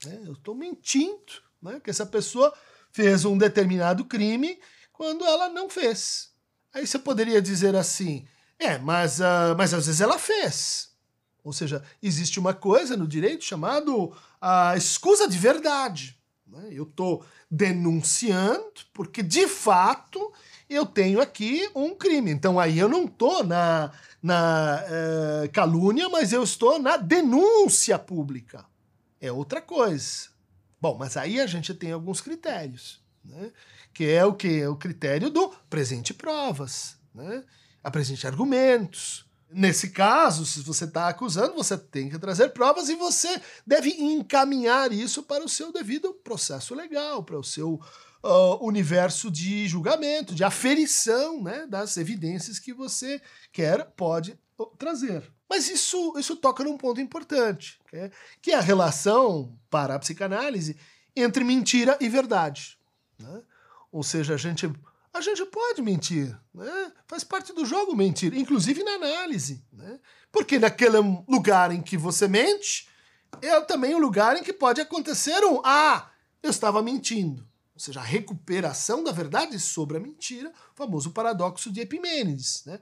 Né? 0.02 0.22
Eu 0.24 0.32
estou 0.32 0.54
mentindo 0.54 1.42
né? 1.60 1.78
que 1.78 1.90
essa 1.90 2.06
pessoa 2.06 2.50
fez 2.90 3.26
um 3.26 3.36
determinado 3.36 4.02
crime 4.06 4.58
quando 4.94 5.26
ela 5.26 5.50
não 5.50 5.68
fez. 5.68 6.30
Aí 6.72 6.86
você 6.86 6.98
poderia 6.98 7.42
dizer 7.42 7.76
assim: 7.76 8.26
é, 8.58 8.78
mas, 8.78 9.20
uh, 9.20 9.52
mas 9.58 9.74
às 9.74 9.84
vezes 9.84 10.00
ela 10.00 10.18
fez. 10.18 10.90
Ou 11.44 11.52
seja, 11.52 11.84
existe 12.02 12.40
uma 12.40 12.54
coisa 12.54 12.96
no 12.96 13.06
direito 13.06 13.44
chamado 13.44 14.16
a 14.40 14.74
escusa 14.74 15.28
de 15.28 15.36
verdade. 15.36 16.18
Né? 16.46 16.70
Eu 16.72 16.84
estou 16.84 17.26
denunciando 17.50 18.72
porque, 18.94 19.22
de 19.22 19.46
fato, 19.46 20.32
eu 20.68 20.84
tenho 20.84 21.20
aqui 21.20 21.68
um 21.74 21.94
crime. 21.94 22.30
Então 22.30 22.58
aí 22.58 22.78
eu 22.78 22.88
não 22.88 23.04
estou 23.04 23.44
na, 23.44 23.92
na 24.22 24.82
uh, 24.82 25.52
calúnia, 25.52 26.08
mas 26.08 26.32
eu 26.32 26.42
estou 26.42 26.78
na 26.78 26.96
denúncia 26.96 27.98
pública. 27.98 28.64
É 29.20 29.30
outra 29.30 29.60
coisa. 29.60 30.28
Bom, 30.80 30.96
mas 30.98 31.16
aí 31.16 31.40
a 31.40 31.46
gente 31.46 31.72
tem 31.74 31.92
alguns 31.92 32.20
critérios, 32.20 33.00
né? 33.24 33.50
que 33.92 34.04
é 34.04 34.24
o 34.24 34.34
que? 34.34 34.66
O 34.66 34.76
critério 34.76 35.30
do 35.30 35.48
presente 35.70 36.12
provas, 36.12 36.96
né? 37.14 37.42
apresente 37.82 38.26
argumentos. 38.26 39.24
Nesse 39.48 39.90
caso, 39.90 40.44
se 40.44 40.60
você 40.60 40.84
está 40.84 41.08
acusando, 41.08 41.54
você 41.54 41.78
tem 41.78 42.10
que 42.10 42.18
trazer 42.18 42.50
provas 42.50 42.88
e 42.88 42.96
você 42.96 43.40
deve 43.66 43.90
encaminhar 43.90 44.92
isso 44.92 45.22
para 45.22 45.44
o 45.44 45.48
seu 45.48 45.72
devido 45.72 46.12
processo 46.12 46.74
legal, 46.74 47.22
para 47.22 47.38
o 47.38 47.44
seu 47.44 47.80
uh, 48.26 48.64
universo 48.64 49.30
de 49.30 49.66
julgamento, 49.68 50.34
de 50.34 50.44
aferição 50.44 51.42
né, 51.42 51.66
das 51.66 51.96
evidências 51.96 52.58
que 52.58 52.72
você 52.72 53.20
quer, 53.52 53.84
pode 53.96 54.38
trazer. 54.78 55.22
Mas 55.48 55.68
isso, 55.68 56.14
isso 56.18 56.36
toca 56.36 56.64
num 56.64 56.76
ponto 56.76 57.00
importante, 57.00 57.78
é, 57.92 58.10
que 58.42 58.50
é 58.50 58.56
a 58.56 58.60
relação, 58.60 59.56
para 59.70 59.94
a 59.94 59.98
psicanálise, 59.98 60.76
entre 61.14 61.44
mentira 61.44 61.96
e 62.00 62.08
verdade. 62.08 62.78
Né? 63.18 63.42
Ou 63.92 64.02
seja, 64.02 64.34
a 64.34 64.36
gente, 64.36 64.70
a 65.12 65.20
gente 65.20 65.44
pode 65.46 65.80
mentir, 65.82 66.36
né? 66.52 66.92
faz 67.06 67.22
parte 67.22 67.52
do 67.52 67.64
jogo 67.64 67.94
mentir, 67.94 68.34
inclusive 68.34 68.82
na 68.82 68.92
análise. 68.92 69.64
Né? 69.72 70.00
Porque 70.32 70.58
naquele 70.58 70.98
lugar 71.28 71.70
em 71.70 71.80
que 71.80 71.96
você 71.96 72.26
mente, 72.26 72.88
é 73.40 73.60
também 73.60 73.94
o 73.94 73.98
lugar 73.98 74.36
em 74.36 74.42
que 74.42 74.52
pode 74.52 74.80
acontecer 74.80 75.44
um 75.44 75.60
Ah, 75.64 76.10
eu 76.42 76.50
estava 76.50 76.82
mentindo. 76.82 77.46
Ou 77.76 77.80
seja, 77.80 78.00
a 78.00 78.02
recuperação 78.02 79.04
da 79.04 79.12
verdade 79.12 79.60
sobre 79.60 79.98
a 79.98 80.00
mentira, 80.00 80.50
o 80.72 80.74
famoso 80.74 81.10
paradoxo 81.10 81.70
de 81.70 81.82
Epimênides. 81.82 82.62
Né? 82.64 82.80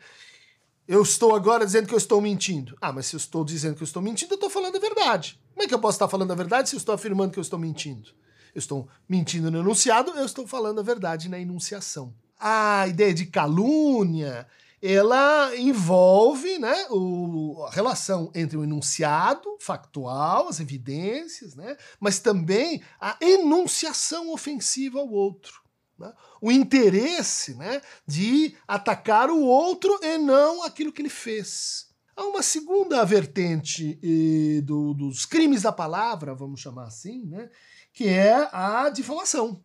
Eu 0.87 1.03
estou 1.03 1.35
agora 1.35 1.67
dizendo 1.67 1.89
que 1.89 1.95
eu 1.95 1.99
estou 1.99 2.21
mentindo. 2.21 2.79
Ah, 2.81 2.93
mas 2.93 3.07
se 3.07 3.17
eu 3.17 3.19
estou 3.19 3.45
dizendo 3.45 3.75
que 3.75 3.83
eu 3.83 3.87
estou 3.87 4.01
mentindo, 4.01 4.35
eu 4.35 4.37
estou 4.37 4.49
falando 4.49 4.77
a 4.77 4.79
verdade. 4.79 5.41
Como 5.53 5.65
é 5.65 5.67
que 5.67 5.75
eu 5.75 5.81
posso 5.81 5.97
estar 5.97 6.07
falando 6.07 6.31
a 6.31 6.37
verdade 6.37 6.69
se 6.69 6.77
eu 6.77 6.79
estou 6.79 6.95
afirmando 6.95 7.33
que 7.33 7.39
eu 7.41 7.43
estou 7.43 7.59
mentindo? 7.59 8.11
Eu 8.55 8.61
estou 8.61 8.89
mentindo 9.09 9.51
no 9.51 9.59
enunciado, 9.59 10.13
eu 10.13 10.25
estou 10.25 10.47
falando 10.47 10.79
a 10.79 10.83
verdade 10.85 11.29
na 11.29 11.41
enunciação. 11.41 12.15
A 12.39 12.87
ideia 12.87 13.13
de 13.13 13.27
calúnia, 13.27 14.47
ela 14.87 15.57
envolve 15.57 16.59
né, 16.59 16.87
o, 16.91 17.65
a 17.67 17.71
relação 17.71 18.31
entre 18.35 18.55
o 18.59 18.63
enunciado 18.63 19.57
factual, 19.59 20.47
as 20.47 20.61
evidências, 20.61 21.55
né, 21.55 21.75
mas 21.99 22.19
também 22.19 22.83
a 23.01 23.17
enunciação 23.19 24.31
ofensiva 24.31 24.99
ao 24.99 25.09
outro. 25.09 25.63
Né? 25.99 26.13
O 26.39 26.53
interesse 26.53 27.55
né, 27.55 27.81
de 28.07 28.55
atacar 28.69 29.31
o 29.31 29.41
outro 29.41 29.99
e 30.03 30.19
não 30.19 30.63
aquilo 30.63 30.93
que 30.93 31.01
ele 31.01 31.09
fez. 31.09 31.89
Há 32.15 32.25
uma 32.25 32.43
segunda 32.43 33.03
vertente 33.07 33.99
eh, 34.03 34.61
do, 34.61 34.93
dos 34.93 35.25
crimes 35.25 35.63
da 35.63 35.73
palavra, 35.73 36.35
vamos 36.35 36.61
chamar 36.61 36.89
assim, 36.89 37.25
né, 37.25 37.49
que 37.91 38.07
é 38.07 38.51
a 38.53 38.91
difamação. 38.91 39.65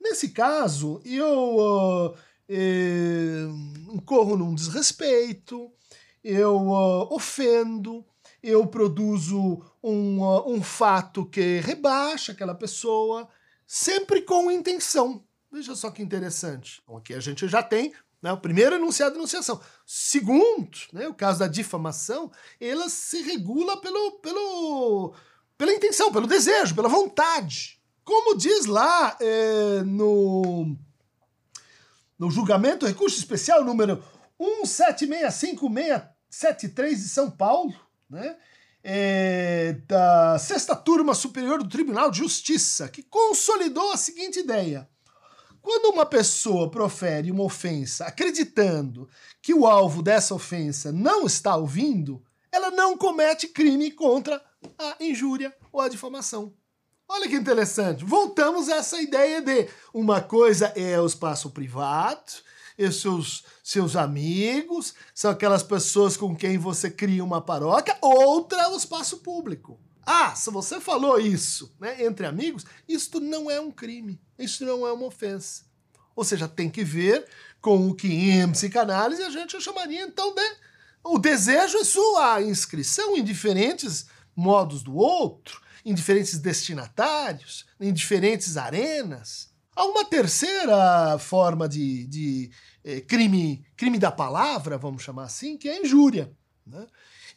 Nesse 0.00 0.28
caso, 0.28 1.02
eu 1.04 1.56
uh, 1.56 2.14
incorro 3.92 4.36
num 4.36 4.54
desrespeito, 4.54 5.70
eu 6.24 6.56
uh, 6.56 7.14
ofendo, 7.14 8.04
eu 8.42 8.66
produzo 8.66 9.62
um, 9.82 10.20
uh, 10.20 10.50
um 10.50 10.62
fato 10.62 11.26
que 11.26 11.60
rebaixa 11.60 12.32
aquela 12.32 12.54
pessoa, 12.54 13.28
sempre 13.66 14.22
com 14.22 14.50
intenção 14.50 15.22
Veja 15.50 15.74
só 15.74 15.90
que 15.90 16.02
interessante. 16.02 16.80
Então, 16.82 16.96
aqui 16.96 17.14
a 17.14 17.20
gente 17.20 17.48
já 17.48 17.62
tem 17.62 17.92
né, 18.20 18.32
o 18.32 18.40
primeiro 18.40 18.76
enunciado 18.76 19.12
de 19.12 19.18
enunciação. 19.18 19.60
Segundo, 19.86 20.78
né, 20.92 21.08
o 21.08 21.14
caso 21.14 21.38
da 21.38 21.48
difamação, 21.48 22.30
ela 22.60 22.88
se 22.88 23.22
regula 23.22 23.80
pelo, 23.80 24.12
pelo, 24.20 25.14
pela 25.56 25.72
intenção, 25.72 26.12
pelo 26.12 26.26
desejo, 26.26 26.74
pela 26.74 26.88
vontade. 26.88 27.80
Como 28.04 28.36
diz 28.36 28.66
lá 28.66 29.16
é, 29.20 29.82
no, 29.84 30.76
no 32.18 32.30
julgamento, 32.30 32.86
recurso 32.86 33.18
especial 33.18 33.64
número 33.64 34.02
1765-673 34.40 36.90
de 36.90 37.08
São 37.08 37.30
Paulo, 37.30 37.74
né, 38.10 38.36
é, 38.82 39.76
da 39.86 40.38
sexta 40.38 40.74
turma 40.74 41.14
superior 41.14 41.62
do 41.62 41.68
Tribunal 41.68 42.10
de 42.10 42.18
Justiça, 42.18 42.88
que 42.88 43.02
consolidou 43.02 43.92
a 43.92 43.96
seguinte 43.96 44.40
ideia. 44.40 44.88
Quando 45.60 45.92
uma 45.92 46.06
pessoa 46.06 46.70
profere 46.70 47.30
uma 47.30 47.44
ofensa 47.44 48.06
acreditando 48.06 49.08
que 49.42 49.52
o 49.52 49.66
alvo 49.66 50.02
dessa 50.02 50.34
ofensa 50.34 50.90
não 50.92 51.26
está 51.26 51.54
ouvindo, 51.56 52.22
ela 52.50 52.70
não 52.70 52.96
comete 52.96 53.48
crime 53.48 53.90
contra 53.90 54.42
a 54.78 54.96
injúria 55.00 55.54
ou 55.70 55.80
a 55.80 55.88
difamação. 55.88 56.54
Olha 57.08 57.26
que 57.26 57.36
interessante. 57.36 58.04
Voltamos 58.04 58.68
a 58.68 58.76
essa 58.76 59.00
ideia 59.00 59.40
de 59.40 59.68
uma 59.94 60.20
coisa 60.20 60.66
é 60.76 61.00
o 61.00 61.06
espaço 61.06 61.50
privado, 61.50 62.32
e 62.76 62.92
seus, 62.92 63.44
seus 63.64 63.96
amigos, 63.96 64.94
são 65.14 65.30
aquelas 65.30 65.62
pessoas 65.62 66.16
com 66.16 66.36
quem 66.36 66.58
você 66.58 66.90
cria 66.90 67.24
uma 67.24 67.40
paróquia, 67.40 67.96
outra 68.00 68.62
é 68.62 68.68
o 68.68 68.76
espaço 68.76 69.18
público. 69.18 69.80
Ah, 70.06 70.34
se 70.36 70.50
você 70.50 70.80
falou 70.80 71.18
isso 71.18 71.74
né, 71.80 72.04
entre 72.04 72.24
amigos, 72.24 72.64
isto 72.88 73.20
não 73.20 73.50
é 73.50 73.60
um 73.60 73.70
crime, 73.70 74.20
isso 74.38 74.64
não 74.64 74.86
é 74.86 74.92
uma 74.92 75.06
ofensa. 75.06 75.64
Ou 76.14 76.24
seja, 76.24 76.46
tem 76.46 76.70
que 76.70 76.84
ver 76.84 77.26
com 77.60 77.88
o 77.88 77.94
que 77.94 78.08
em 78.08 78.50
psicanálise 78.52 79.22
a 79.22 79.30
gente 79.30 79.60
chamaria 79.60 80.02
então 80.02 80.34
de 80.34 80.56
o 81.02 81.18
desejo 81.18 81.78
é 81.78 81.84
sua 81.84 82.42
inscrição 82.42 83.16
em 83.16 83.24
diferentes 83.24 84.06
modos 84.36 84.82
do 84.82 84.94
outro, 84.94 85.60
em 85.88 85.94
diferentes 85.94 86.38
destinatários, 86.38 87.64
em 87.80 87.90
diferentes 87.92 88.58
arenas. 88.58 89.48
Há 89.74 89.84
uma 89.84 90.04
terceira 90.04 91.18
forma 91.18 91.66
de, 91.66 92.06
de 92.06 92.50
eh, 92.84 93.00
crime, 93.00 93.64
crime 93.74 93.98
da 93.98 94.12
palavra, 94.12 94.76
vamos 94.76 95.02
chamar 95.02 95.24
assim, 95.24 95.56
que 95.56 95.66
é 95.66 95.78
a 95.78 95.80
injúria. 95.80 96.30
Né? 96.66 96.86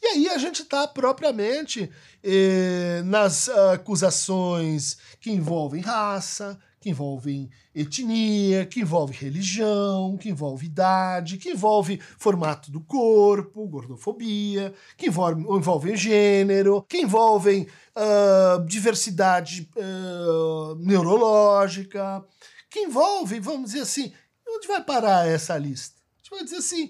E 0.01 0.07
aí 0.07 0.29
a 0.29 0.37
gente 0.37 0.63
está 0.63 0.85
propriamente 0.85 1.89
eh, 2.21 3.01
nas 3.05 3.47
acusações 3.47 4.97
que 5.21 5.31
envolvem 5.31 5.81
raça, 5.81 6.59
que 6.81 6.89
envolvem 6.89 7.47
etnia, 7.75 8.65
que 8.65 8.81
envolve 8.81 9.13
religião, 9.13 10.17
que 10.17 10.29
envolve 10.29 10.65
idade, 10.65 11.37
que 11.37 11.51
envolve 11.51 12.01
formato 12.17 12.71
do 12.71 12.81
corpo, 12.81 13.67
gordofobia, 13.67 14.73
que 14.97 15.07
envolve, 15.07 15.41
envolve 15.41 15.95
gênero, 15.95 16.83
que 16.89 16.97
envolvem 16.97 17.67
uh, 17.95 18.65
diversidade 18.65 19.69
uh, 19.77 20.73
neurológica, 20.79 22.25
que 22.67 22.79
envolve, 22.79 23.39
vamos 23.39 23.71
dizer 23.71 23.83
assim, 23.83 24.11
onde 24.49 24.67
vai 24.67 24.83
parar 24.83 25.27
essa 25.27 25.55
lista? 25.59 26.01
A 26.15 26.17
gente 26.17 26.29
vai 26.31 26.43
dizer 26.43 26.57
assim, 26.57 26.89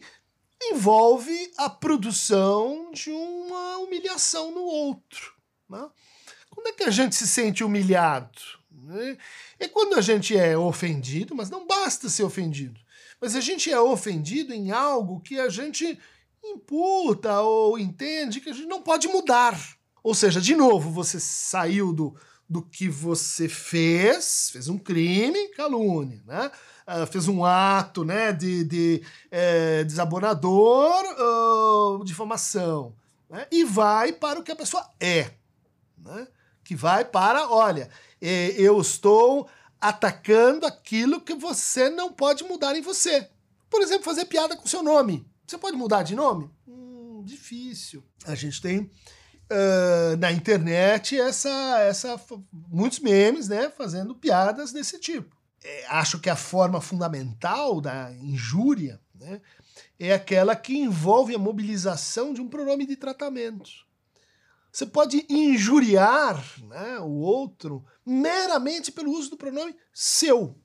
envolve 0.71 1.51
a 1.57 1.69
produção 1.69 2.91
de 2.93 3.11
uma 3.11 3.79
humilhação 3.79 4.51
no 4.51 4.61
outro. 4.61 5.33
Né? 5.69 5.85
Quando 6.49 6.67
é 6.67 6.71
que 6.71 6.83
a 6.85 6.89
gente 6.89 7.13
se 7.13 7.27
sente 7.27 7.61
humilhado? 7.61 8.60
Né? 8.83 9.17
É 9.59 9.67
quando 9.67 9.95
a 9.95 10.01
gente 10.01 10.35
é 10.35 10.57
ofendido, 10.57 11.35
mas 11.35 11.49
não 11.49 11.67
basta 11.67 12.09
ser 12.09 12.23
ofendido. 12.23 12.79
Mas 13.19 13.35
a 13.35 13.41
gente 13.41 13.71
é 13.71 13.79
ofendido 13.79 14.53
em 14.53 14.71
algo 14.71 15.19
que 15.19 15.39
a 15.39 15.49
gente 15.49 15.99
imputa 16.43 17.41
ou 17.41 17.77
entende 17.77 18.41
que 18.41 18.49
a 18.49 18.53
gente 18.53 18.67
não 18.67 18.81
pode 18.81 19.07
mudar. 19.07 19.59
Ou 20.03 20.15
seja, 20.15 20.41
de 20.41 20.55
novo, 20.55 20.89
você 20.89 21.19
saiu 21.19 21.93
do, 21.93 22.15
do 22.49 22.61
que 22.61 22.89
você 22.89 23.47
fez, 23.47 24.49
fez 24.51 24.67
um 24.67 24.77
crime, 24.77 25.49
calúnia, 25.49 26.21
né? 26.25 26.51
Uh, 26.87 27.05
fez 27.05 27.27
um 27.27 27.45
ato 27.45 28.03
né, 28.03 28.33
de, 28.33 28.65
de 28.65 29.03
é, 29.29 29.83
desabonador, 29.83 31.01
uh, 31.13 32.03
difamação, 32.03 32.93
né? 33.29 33.47
e 33.49 33.63
vai 33.63 34.11
para 34.11 34.39
o 34.39 34.43
que 34.43 34.51
a 34.51 34.55
pessoa 34.55 34.85
é. 34.99 35.31
Né? 35.97 36.27
Que 36.63 36.75
vai 36.75 37.05
para, 37.05 37.49
olha, 37.49 37.89
eu 38.21 38.79
estou 38.79 39.49
atacando 39.79 40.65
aquilo 40.65 41.21
que 41.21 41.33
você 41.33 41.89
não 41.89 42.13
pode 42.13 42.43
mudar 42.43 42.75
em 42.75 42.81
você. 42.81 43.27
Por 43.69 43.81
exemplo, 43.81 44.03
fazer 44.03 44.25
piada 44.25 44.55
com 44.55 44.67
seu 44.67 44.83
nome. 44.83 45.25
Você 45.47 45.57
pode 45.57 45.75
mudar 45.75 46.03
de 46.03 46.15
nome? 46.15 46.49
Hum, 46.67 47.23
difícil. 47.25 48.03
A 48.25 48.35
gente 48.35 48.61
tem 48.61 48.79
uh, 49.51 50.17
na 50.17 50.31
internet 50.31 51.19
essa, 51.19 51.79
essa, 51.79 52.21
muitos 52.69 52.99
memes 52.99 53.47
né, 53.47 53.69
fazendo 53.69 54.13
piadas 54.13 54.71
desse 54.71 54.99
tipo. 54.99 55.35
É, 55.63 55.85
acho 55.87 56.19
que 56.19 56.29
a 56.29 56.35
forma 56.35 56.81
fundamental 56.81 57.81
da 57.81 58.11
injúria 58.13 58.99
né, 59.13 59.41
é 59.99 60.13
aquela 60.13 60.55
que 60.55 60.77
envolve 60.77 61.35
a 61.35 61.39
mobilização 61.39 62.33
de 62.33 62.41
um 62.41 62.47
pronome 62.47 62.85
de 62.85 62.95
tratamento. 62.95 63.69
Você 64.71 64.85
pode 64.85 65.25
injuriar 65.29 66.41
né, 66.63 66.99
o 66.99 67.19
outro 67.19 67.83
meramente 68.05 68.91
pelo 68.91 69.11
uso 69.11 69.31
do 69.31 69.37
pronome 69.37 69.75
seu. 69.93 70.55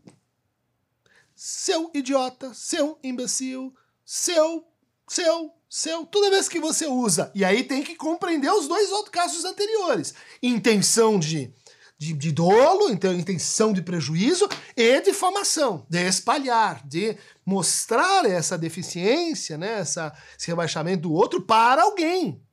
Seu 1.34 1.90
idiota, 1.92 2.54
seu 2.54 2.98
imbecil, 3.02 3.74
seu, 4.04 4.64
seu, 5.08 5.52
seu, 5.68 6.06
toda 6.06 6.30
vez 6.30 6.48
que 6.48 6.60
você 6.60 6.86
usa. 6.86 7.32
E 7.34 7.44
aí 7.44 7.64
tem 7.64 7.82
que 7.82 7.96
compreender 7.96 8.50
os 8.50 8.68
dois 8.68 8.92
outros 8.92 9.10
casos 9.10 9.44
anteriores: 9.44 10.14
intenção 10.40 11.18
de, 11.18 11.52
de, 11.98 12.12
de 12.12 12.30
dolo, 12.30 12.88
então, 12.88 13.12
intenção 13.12 13.72
de 13.72 13.82
prejuízo 13.82 14.48
e 14.76 15.00
difamação, 15.00 15.84
de 15.90 16.06
espalhar, 16.06 16.86
de 16.86 17.18
mostrar 17.44 18.24
essa 18.24 18.56
deficiência, 18.56 19.58
né, 19.58 19.80
essa, 19.80 20.16
esse 20.38 20.46
rebaixamento 20.46 21.02
do 21.02 21.12
outro 21.12 21.42
para 21.42 21.82
alguém. 21.82 22.45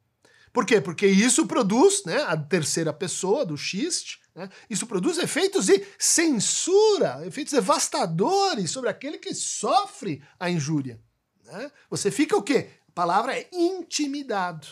Por 0.53 0.67
quê? 0.67 0.79
Porque 0.79 1.07
isso 1.07 1.47
produz, 1.47 2.03
né, 2.05 2.21
a 2.21 2.37
terceira 2.37 2.93
pessoa 2.93 3.43
do 3.43 3.57
xiste, 3.57 4.21
né, 4.35 4.47
isso 4.69 4.85
produz 4.85 5.17
efeitos 5.17 5.65
de 5.65 5.83
censura, 5.97 7.25
efeitos 7.25 7.53
devastadores 7.53 8.69
sobre 8.69 8.91
aquele 8.91 9.17
que 9.17 9.33
sofre 9.33 10.23
a 10.39 10.51
injúria. 10.51 11.01
Né? 11.43 11.71
Você 11.89 12.11
fica 12.11 12.37
o 12.37 12.43
quê? 12.43 12.69
A 12.87 12.91
palavra 12.91 13.35
é 13.35 13.49
intimidado. 13.51 14.67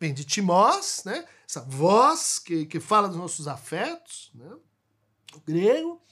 Vem 0.00 0.12
de 0.12 0.24
timós, 0.24 1.02
né? 1.06 1.24
essa 1.48 1.60
voz 1.60 2.40
que, 2.40 2.66
que 2.66 2.80
fala 2.80 3.06
dos 3.06 3.16
nossos 3.16 3.46
afetos, 3.46 4.32
né? 4.34 4.50
o 5.32 5.40
grego, 5.40 6.02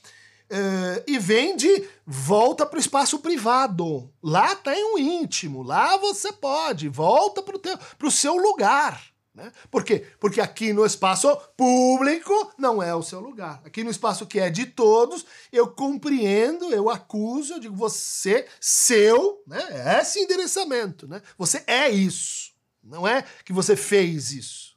Uh, 0.52 1.02
e 1.06 1.18
vem 1.18 1.56
de 1.56 1.88
volta 2.06 2.66
para 2.66 2.76
o 2.76 2.80
espaço 2.80 3.20
privado. 3.20 4.12
Lá 4.22 4.54
tem 4.54 4.84
um 4.92 4.98
íntimo, 4.98 5.62
lá 5.62 5.96
você 5.96 6.30
pode, 6.30 6.90
volta 6.90 7.42
para 7.42 8.06
o 8.06 8.10
seu 8.10 8.36
lugar. 8.36 9.02
Né? 9.34 9.50
Por 9.70 9.82
quê? 9.82 10.06
Porque 10.20 10.42
aqui 10.42 10.74
no 10.74 10.84
espaço 10.84 11.34
público 11.56 12.52
não 12.58 12.82
é 12.82 12.94
o 12.94 13.02
seu 13.02 13.18
lugar. 13.18 13.62
Aqui 13.64 13.82
no 13.82 13.90
espaço 13.90 14.26
que 14.26 14.38
é 14.38 14.50
de 14.50 14.66
todos, 14.66 15.24
eu 15.50 15.68
compreendo, 15.68 16.70
eu 16.70 16.90
acuso, 16.90 17.54
eu 17.54 17.58
digo 17.58 17.74
você, 17.74 18.46
seu, 18.60 19.42
né? 19.46 19.62
é 19.70 20.00
esse 20.02 20.20
endereçamento. 20.20 21.08
Né? 21.08 21.22
Você 21.38 21.64
é 21.66 21.88
isso. 21.88 22.52
Não 22.82 23.08
é 23.08 23.24
que 23.44 23.54
você 23.54 23.74
fez 23.74 24.32
isso. 24.32 24.76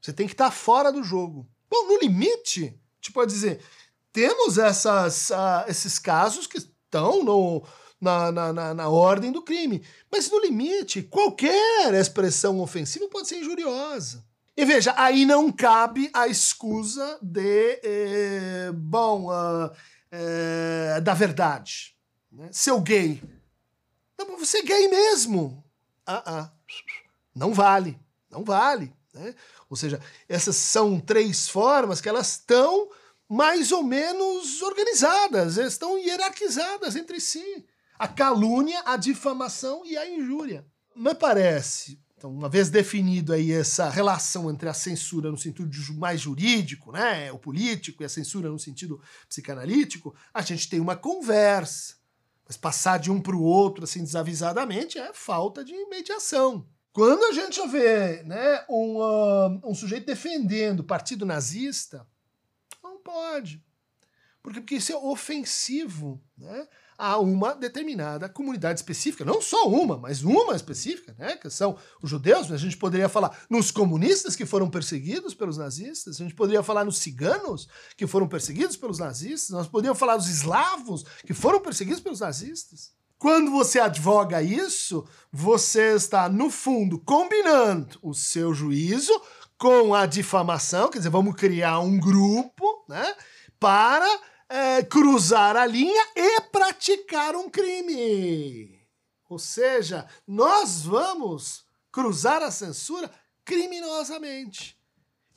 Você 0.00 0.12
tem 0.12 0.26
que 0.26 0.34
estar 0.34 0.46
tá 0.46 0.50
fora 0.50 0.90
do 0.90 1.04
jogo. 1.04 1.46
Bom, 1.70 1.86
no 1.86 2.00
limite, 2.00 2.64
a 2.64 2.96
gente 2.96 3.12
pode 3.12 3.32
dizer, 3.32 3.60
temos 4.12 4.58
essas, 4.58 5.30
uh, 5.30 5.64
esses 5.68 5.98
casos 5.98 6.46
que 6.46 6.58
estão 6.58 7.24
no, 7.24 7.64
na, 8.00 8.30
na, 8.30 8.52
na, 8.52 8.74
na, 8.74 8.88
ordem 8.88 9.32
do 9.32 9.42
crime. 9.42 9.82
Mas 10.10 10.30
no 10.30 10.40
limite, 10.40 11.02
qualquer 11.02 11.94
expressão 11.94 12.60
ofensiva 12.60 13.08
pode 13.08 13.28
ser 13.28 13.38
injuriosa. 13.38 14.24
E 14.54 14.64
veja, 14.64 14.94
aí 14.98 15.24
não 15.24 15.50
cabe 15.50 16.10
a 16.12 16.28
escusa 16.28 17.18
de, 17.22 17.80
eh, 17.82 18.70
bom, 18.74 19.28
uh, 19.30 21.00
da 21.02 21.14
verdade. 21.14 21.96
Né? 22.30 22.50
Seu 22.52 22.78
gay. 22.80 23.22
Não, 24.18 24.38
você 24.38 24.58
é 24.58 24.62
gay 24.62 24.88
mesmo. 24.88 25.64
Ah, 26.06 26.22
ah. 26.26 26.50
Não 27.34 27.54
vale. 27.54 27.98
Não 28.30 28.44
vale. 28.44 28.92
Né? 29.14 29.34
Ou 29.70 29.76
seja, 29.76 30.00
essas 30.28 30.56
são 30.56 31.00
três 31.00 31.48
formas 31.48 32.00
que 32.00 32.08
elas 32.08 32.32
estão 32.32 32.90
mais 33.32 33.72
ou 33.72 33.82
menos 33.82 34.60
organizadas, 34.60 35.56
estão 35.56 35.98
hierarquizadas 35.98 36.96
entre 36.96 37.18
si. 37.18 37.64
A 37.98 38.06
calúnia, 38.06 38.82
a 38.84 38.94
difamação 38.98 39.86
e 39.86 39.96
a 39.96 40.06
injúria. 40.06 40.66
Me 40.94 41.14
parece, 41.14 41.98
então, 42.14 42.30
uma 42.30 42.48
vez 42.50 42.68
definido 42.68 43.32
aí 43.32 43.50
essa 43.50 43.88
relação 43.88 44.50
entre 44.50 44.68
a 44.68 44.74
censura 44.74 45.30
no 45.30 45.38
sentido 45.38 45.70
mais 45.94 46.20
jurídico, 46.20 46.92
né, 46.92 47.32
o 47.32 47.38
político, 47.38 48.02
e 48.02 48.04
a 48.04 48.08
censura 48.08 48.50
no 48.50 48.58
sentido 48.58 49.00
psicanalítico, 49.26 50.14
a 50.34 50.42
gente 50.42 50.68
tem 50.68 50.78
uma 50.78 50.94
conversa. 50.94 51.94
Mas 52.46 52.58
passar 52.58 52.98
de 52.98 53.10
um 53.10 53.18
para 53.18 53.34
o 53.34 53.42
outro 53.42 53.84
assim 53.84 54.04
desavisadamente 54.04 54.98
é 54.98 55.10
falta 55.14 55.64
de 55.64 55.72
mediação. 55.86 56.66
Quando 56.92 57.24
a 57.24 57.32
gente 57.32 57.66
vê 57.68 58.22
né, 58.24 58.62
um, 58.68 58.98
uh, 58.98 59.60
um 59.64 59.74
sujeito 59.74 60.04
defendendo 60.04 60.80
o 60.80 60.84
partido 60.84 61.24
nazista, 61.24 62.06
pode. 63.02 63.62
Porque, 64.42 64.60
porque 64.60 64.74
isso 64.76 64.92
é 64.92 64.96
ofensivo 64.96 66.20
né? 66.36 66.66
a 66.98 67.18
uma 67.18 67.54
determinada 67.54 68.28
comunidade 68.28 68.80
específica, 68.80 69.24
não 69.24 69.40
só 69.40 69.68
uma, 69.68 69.96
mas 69.96 70.22
uma 70.22 70.54
específica, 70.54 71.14
né, 71.18 71.36
que 71.36 71.48
são 71.48 71.76
os 72.02 72.10
judeus, 72.10 72.50
a 72.50 72.56
gente 72.56 72.76
poderia 72.76 73.08
falar 73.08 73.44
nos 73.48 73.70
comunistas 73.70 74.36
que 74.36 74.46
foram 74.46 74.68
perseguidos 74.68 75.34
pelos 75.34 75.56
nazistas, 75.56 76.20
a 76.20 76.24
gente 76.24 76.34
poderia 76.34 76.62
falar 76.62 76.84
nos 76.84 76.98
ciganos 76.98 77.68
que 77.96 78.06
foram 78.06 78.28
perseguidos 78.28 78.76
pelos 78.76 78.98
nazistas, 78.98 79.50
nós 79.50 79.66
poderíamos 79.66 79.98
falar 79.98 80.16
dos 80.16 80.28
eslavos 80.28 81.04
que 81.26 81.34
foram 81.34 81.60
perseguidos 81.60 82.00
pelos 82.00 82.20
nazistas. 82.20 82.92
Quando 83.18 83.52
você 83.52 83.78
advoga 83.78 84.42
isso, 84.42 85.06
você 85.30 85.94
está, 85.94 86.28
no 86.28 86.50
fundo, 86.50 86.98
combinando 86.98 87.96
o 88.02 88.12
seu 88.12 88.52
juízo 88.52 89.12
com 89.62 89.94
a 89.94 90.06
difamação, 90.06 90.90
quer 90.90 90.98
dizer, 90.98 91.10
vamos 91.10 91.36
criar 91.36 91.78
um 91.78 91.96
grupo, 91.96 92.84
né, 92.88 93.14
para 93.60 94.20
é, 94.48 94.82
cruzar 94.82 95.56
a 95.56 95.64
linha 95.64 96.04
e 96.16 96.40
praticar 96.50 97.36
um 97.36 97.48
crime. 97.48 98.84
Ou 99.28 99.38
seja, 99.38 100.04
nós 100.26 100.82
vamos 100.82 101.64
cruzar 101.92 102.42
a 102.42 102.50
censura 102.50 103.08
criminosamente. 103.44 104.76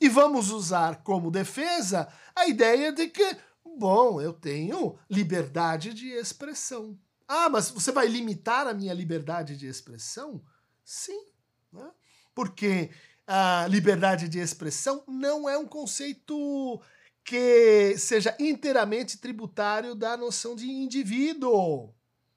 E 0.00 0.08
vamos 0.08 0.50
usar 0.50 1.04
como 1.04 1.30
defesa 1.30 2.12
a 2.34 2.48
ideia 2.48 2.90
de 2.90 3.06
que, 3.06 3.36
bom, 3.78 4.20
eu 4.20 4.32
tenho 4.32 4.98
liberdade 5.08 5.94
de 5.94 6.08
expressão. 6.08 6.98
Ah, 7.28 7.48
mas 7.48 7.70
você 7.70 7.92
vai 7.92 8.08
limitar 8.08 8.66
a 8.66 8.74
minha 8.74 8.92
liberdade 8.92 9.56
de 9.56 9.68
expressão? 9.68 10.42
Sim. 10.84 11.26
Né? 11.72 11.88
Porque 12.34 12.90
a 13.26 13.66
liberdade 13.68 14.28
de 14.28 14.38
expressão 14.38 15.02
não 15.06 15.48
é 15.48 15.58
um 15.58 15.66
conceito 15.66 16.80
que 17.24 17.96
seja 17.98 18.36
inteiramente 18.38 19.18
tributário 19.18 19.94
da 19.94 20.16
noção 20.16 20.54
de 20.54 20.70
indivíduo. 20.70 21.92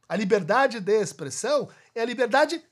A 0.07 0.15
liberdade 0.15 0.79
de 0.79 0.99
expressão 0.99 1.69
é 1.93 2.01
a 2.01 2.05
liberdade 2.05 2.63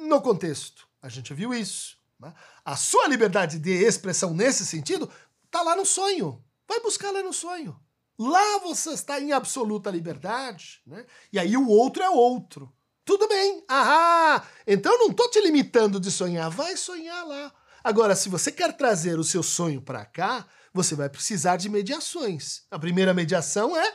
no 0.00 0.22
contexto. 0.22 0.88
A 1.02 1.10
gente 1.10 1.34
viu 1.34 1.52
isso. 1.52 1.98
Né? 2.18 2.32
A 2.64 2.74
sua 2.76 3.06
liberdade 3.06 3.58
de 3.58 3.70
expressão 3.70 4.32
nesse 4.32 4.64
sentido 4.64 5.10
está 5.44 5.60
lá 5.60 5.76
no 5.76 5.84
sonho. 5.84 6.42
Vai 6.66 6.80
buscar 6.80 7.10
lá 7.10 7.22
no 7.22 7.34
sonho. 7.34 7.78
Lá 8.18 8.58
você 8.60 8.90
está 8.90 9.20
em 9.20 9.32
absoluta 9.32 9.90
liberdade, 9.90 10.80
né? 10.86 11.04
E 11.32 11.38
aí 11.38 11.56
o 11.56 11.68
outro 11.68 12.02
é 12.02 12.08
outro. 12.08 12.72
Tudo 13.04 13.28
bem. 13.28 13.64
Ahá! 13.68 14.46
Então 14.66 14.96
não 14.98 15.08
estou 15.08 15.28
te 15.30 15.40
limitando 15.40 15.98
de 15.98 16.10
sonhar. 16.10 16.50
Vai 16.50 16.76
sonhar 16.76 17.26
lá. 17.26 17.52
Agora, 17.82 18.14
se 18.14 18.28
você 18.28 18.52
quer 18.52 18.76
trazer 18.76 19.18
o 19.18 19.24
seu 19.24 19.42
sonho 19.42 19.82
para 19.82 20.04
cá, 20.04 20.46
você 20.72 20.94
vai 20.94 21.08
precisar 21.08 21.56
de 21.56 21.68
mediações. 21.68 22.62
A 22.70 22.78
primeira 22.78 23.12
mediação 23.12 23.76
é 23.76 23.94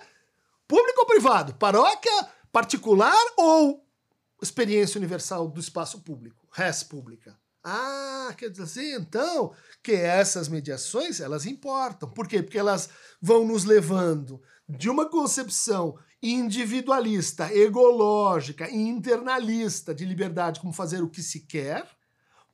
público 0.68 1.00
ou 1.00 1.06
privado, 1.08 1.54
paróquia 1.56 2.28
particular 2.52 3.16
ou 3.38 3.86
experiência 4.42 4.98
universal 4.98 5.48
do 5.48 5.60
espaço 5.60 6.02
público, 6.02 6.48
res 6.52 6.84
pública. 6.84 7.38
Ah, 7.70 8.34
quer 8.38 8.50
dizer 8.50 8.98
então 8.98 9.54
que 9.84 9.92
essas 9.92 10.48
mediações 10.48 11.20
elas 11.20 11.46
importam. 11.46 12.10
Por 12.10 12.26
quê? 12.26 12.42
Porque 12.42 12.58
elas 12.58 12.90
vão 13.22 13.46
nos 13.46 13.66
levando 13.66 14.42
de 14.70 14.90
uma 14.90 15.10
concepção 15.10 16.00
individualista, 16.24 17.54
egológica 17.54 18.72
internalista 18.72 19.94
de 19.94 20.06
liberdade 20.06 20.62
como 20.62 20.72
fazer 20.72 21.04
o 21.04 21.10
que 21.10 21.22
se 21.22 21.42
quer, 21.42 21.86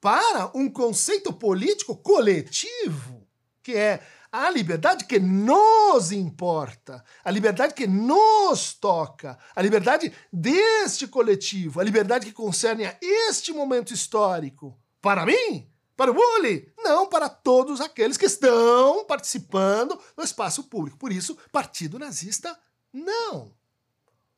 para 0.02 0.52
um 0.56 0.68
conceito 0.68 1.32
político 1.32 1.96
coletivo, 1.96 3.28
que 3.62 3.74
é 3.76 4.02
a 4.32 4.50
liberdade 4.50 5.06
que 5.06 5.20
nos 5.20 6.12
importa, 6.12 7.04
a 7.24 7.30
liberdade 7.30 7.76
que 7.76 7.86
nos 7.86 8.74
toca, 8.74 9.38
a 9.56 9.62
liberdade 9.62 10.12
deste 10.32 11.06
coletivo, 11.06 11.80
a 11.80 11.84
liberdade 11.84 12.26
que 12.26 12.32
concerne 12.32 12.88
a 12.88 12.98
este 13.00 13.54
momento 13.54 13.94
histórico. 13.94 14.76
Para 15.04 15.26
mim? 15.26 15.70
Para 15.98 16.12
o 16.12 16.14
Bully? 16.14 16.72
Não, 16.78 17.06
para 17.08 17.28
todos 17.28 17.82
aqueles 17.82 18.16
que 18.16 18.26
estão 18.26 19.04
participando 19.04 20.00
no 20.16 20.24
espaço 20.24 20.64
público. 20.64 20.98
Por 20.98 21.12
isso, 21.12 21.38
partido 21.52 22.00
nazista, 22.00 22.58
não. 22.94 23.54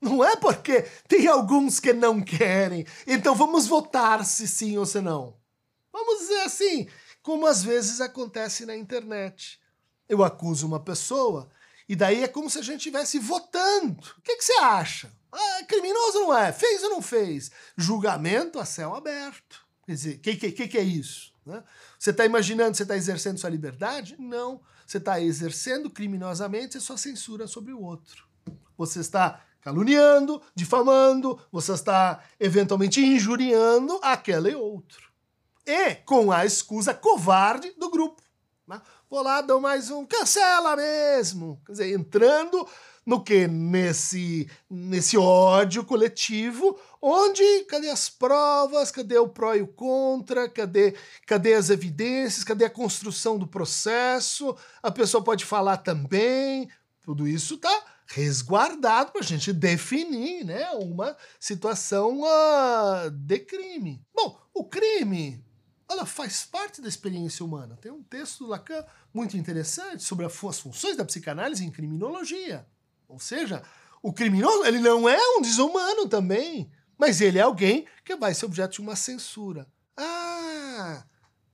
Não 0.01 0.25
é 0.25 0.35
porque 0.35 0.81
tem 1.07 1.27
alguns 1.27 1.79
que 1.79 1.93
não 1.93 2.19
querem, 2.19 2.83
então 3.05 3.35
vamos 3.35 3.67
votar 3.67 4.25
se 4.25 4.47
sim 4.47 4.75
ou 4.75 4.87
se 4.87 4.99
não. 5.01 5.37
Vamos 5.93 6.21
dizer 6.21 6.41
assim, 6.41 6.89
como 7.21 7.45
às 7.45 7.61
vezes 7.61 8.01
acontece 8.01 8.65
na 8.65 8.75
internet. 8.75 9.61
Eu 10.09 10.23
acuso 10.23 10.65
uma 10.65 10.79
pessoa 10.79 11.47
e 11.87 11.95
daí 11.95 12.23
é 12.23 12.27
como 12.27 12.49
se 12.49 12.57
a 12.57 12.63
gente 12.63 12.77
estivesse 12.77 13.19
votando. 13.19 14.01
O 14.17 14.21
que, 14.23 14.35
que 14.35 14.43
você 14.43 14.57
acha? 14.61 15.11
Ah, 15.31 15.59
é 15.59 15.63
criminoso 15.63 16.21
não 16.21 16.35
é? 16.35 16.51
Fez 16.51 16.81
ou 16.83 16.89
não 16.89 17.03
fez? 17.03 17.51
Julgamento 17.77 18.59
a 18.59 18.65
céu 18.65 18.95
aberto. 18.95 19.64
Quer 19.85 19.91
dizer, 19.93 20.15
o 20.15 20.19
que, 20.19 20.35
que, 20.51 20.67
que 20.67 20.77
é 20.77 20.83
isso? 20.83 21.33
Né? 21.45 21.63
Você 21.97 22.09
está 22.09 22.25
imaginando, 22.25 22.75
você 22.75 22.83
está 22.83 22.95
exercendo 22.95 23.37
sua 23.37 23.49
liberdade? 23.49 24.15
Não. 24.19 24.61
Você 24.85 24.97
está 24.97 25.21
exercendo 25.21 25.89
criminosamente 25.89 26.79
sua 26.79 26.97
censura 26.97 27.47
sobre 27.47 27.71
o 27.71 27.81
outro. 27.81 28.25
Você 28.77 28.99
está 28.99 29.41
caluniando, 29.61 30.41
difamando, 30.53 31.39
você 31.51 31.73
está 31.73 32.23
eventualmente 32.39 33.01
injuriando 33.01 33.99
aquele 34.01 34.53
outro. 34.55 35.11
E 35.65 35.95
com 35.95 36.31
a 36.31 36.45
escusa 36.45 36.93
covarde 36.93 37.71
do 37.77 37.89
grupo. 37.89 38.21
Né? 38.67 38.79
Vou 39.09 39.23
lá, 39.23 39.41
dou 39.41 39.59
mais 39.59 39.89
um, 39.89 40.05
cancela 40.05 40.75
mesmo. 40.75 41.61
Quer 41.65 41.71
dizer, 41.71 41.93
entrando 41.93 42.67
no 43.05 43.23
que? 43.23 43.47
Nesse, 43.47 44.49
nesse 44.69 45.17
ódio 45.17 45.85
coletivo, 45.85 46.79
onde 47.01 47.63
cadê 47.65 47.89
as 47.89 48.09
provas, 48.09 48.89
cadê 48.91 49.17
o 49.17 49.29
pró 49.29 49.53
e 49.53 49.61
o 49.61 49.67
contra, 49.67 50.49
cadê, 50.49 50.95
cadê 51.27 51.53
as 51.53 51.69
evidências, 51.69 52.43
cadê 52.43 52.65
a 52.65 52.69
construção 52.69 53.37
do 53.37 53.47
processo, 53.47 54.55
a 54.81 54.89
pessoa 54.89 55.23
pode 55.23 55.45
falar 55.45 55.77
também, 55.77 56.69
tudo 57.01 57.27
isso 57.27 57.55
está 57.55 57.85
resguardado 58.07 59.11
para 59.11 59.21
a 59.21 59.23
gente 59.23 59.53
definir 59.53 60.43
né, 60.43 60.69
uma 60.71 61.15
situação 61.39 62.21
uh, 62.21 63.09
de 63.11 63.39
crime. 63.39 64.01
Bom, 64.13 64.39
o 64.53 64.63
crime 64.63 65.43
ela 65.87 66.05
faz 66.05 66.43
parte 66.43 66.81
da 66.81 66.87
experiência 66.87 67.45
humana. 67.45 67.77
Tem 67.79 67.91
um 67.91 68.01
texto 68.01 68.39
do 68.39 68.49
Lacan 68.49 68.83
muito 69.13 69.37
interessante 69.37 70.03
sobre 70.03 70.25
as 70.25 70.33
funções 70.33 70.97
da 70.97 71.05
psicanálise 71.05 71.63
em 71.63 71.71
criminologia. 71.71 72.65
Ou 73.07 73.19
seja, 73.19 73.63
o 74.01 74.13
criminoso 74.13 74.65
ele 74.65 74.79
não 74.79 75.07
é 75.07 75.17
um 75.37 75.41
desumano 75.41 76.07
também, 76.07 76.71
mas 76.97 77.21
ele 77.21 77.39
é 77.39 77.41
alguém 77.41 77.87
que 78.03 78.15
vai 78.15 78.33
ser 78.33 78.45
objeto 78.45 78.73
de 78.73 78.81
uma 78.81 78.95
censura. 78.95 79.67
Ah, 79.97 81.05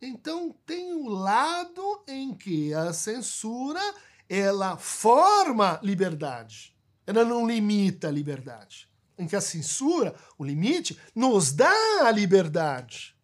então 0.02 0.56
tem 0.66 0.94
o 0.94 1.08
lado 1.10 2.04
em 2.08 2.34
que 2.34 2.74
a 2.74 2.92
censura 2.94 3.82
ela 4.28 4.78
forma 4.78 5.80
liberdade. 5.84 6.76
Ela 7.06 7.26
não 7.26 7.46
limita 7.46 8.08
a 8.08 8.12
liberdade. 8.12 8.90
Em 9.18 9.28
que 9.28 9.36
a 9.36 9.42
censura, 9.42 10.16
o 10.38 10.44
limite, 10.44 10.98
nos 11.14 11.52
dá 11.52 11.74
a 12.06 12.12
liberdade 12.12 13.16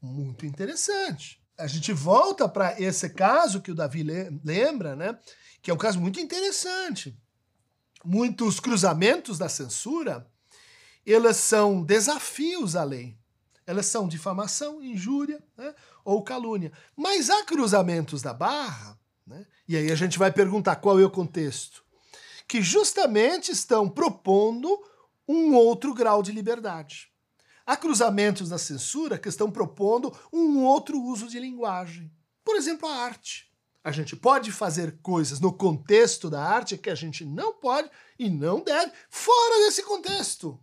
muito 0.00 0.46
interessante. 0.46 1.42
A 1.58 1.66
gente 1.66 1.92
volta 1.92 2.48
para 2.48 2.80
esse 2.80 3.10
caso 3.10 3.60
que 3.60 3.70
o 3.70 3.74
Davi 3.74 4.02
lembra, 4.44 4.94
né? 4.94 5.18
Que 5.62 5.70
é 5.70 5.74
um 5.74 5.78
caso 5.78 6.00
muito 6.00 6.20
interessante. 6.20 7.18
Muitos 8.08 8.60
cruzamentos 8.60 9.36
da 9.36 9.48
censura, 9.48 10.30
elas 11.04 11.38
são 11.38 11.82
desafios 11.82 12.76
à 12.76 12.84
lei. 12.84 13.18
Elas 13.66 13.86
são 13.86 14.06
difamação, 14.06 14.80
injúria 14.80 15.42
né? 15.56 15.74
ou 16.04 16.22
calúnia. 16.22 16.70
Mas 16.94 17.28
há 17.28 17.44
cruzamentos 17.44 18.22
da 18.22 18.32
barra, 18.32 18.96
né? 19.26 19.44
e 19.66 19.76
aí 19.76 19.90
a 19.90 19.96
gente 19.96 20.20
vai 20.20 20.30
perguntar 20.30 20.76
qual 20.76 21.00
é 21.00 21.04
o 21.04 21.10
contexto, 21.10 21.84
que 22.46 22.62
justamente 22.62 23.50
estão 23.50 23.88
propondo 23.88 24.68
um 25.26 25.52
outro 25.56 25.92
grau 25.92 26.22
de 26.22 26.30
liberdade. 26.30 27.10
Há 27.66 27.76
cruzamentos 27.76 28.50
na 28.50 28.58
censura 28.58 29.18
que 29.18 29.28
estão 29.28 29.50
propondo 29.50 30.16
um 30.32 30.62
outro 30.62 31.02
uso 31.02 31.26
de 31.26 31.40
linguagem. 31.40 32.08
Por 32.44 32.54
exemplo, 32.54 32.88
a 32.88 32.94
arte. 32.94 33.52
A 33.86 33.92
gente 33.92 34.16
pode 34.16 34.50
fazer 34.50 34.98
coisas 35.00 35.38
no 35.38 35.52
contexto 35.52 36.28
da 36.28 36.42
arte 36.42 36.76
que 36.76 36.90
a 36.90 36.94
gente 36.96 37.24
não 37.24 37.52
pode 37.52 37.88
e 38.18 38.28
não 38.28 38.60
deve 38.60 38.90
fora 39.08 39.64
desse 39.64 39.84
contexto. 39.84 40.60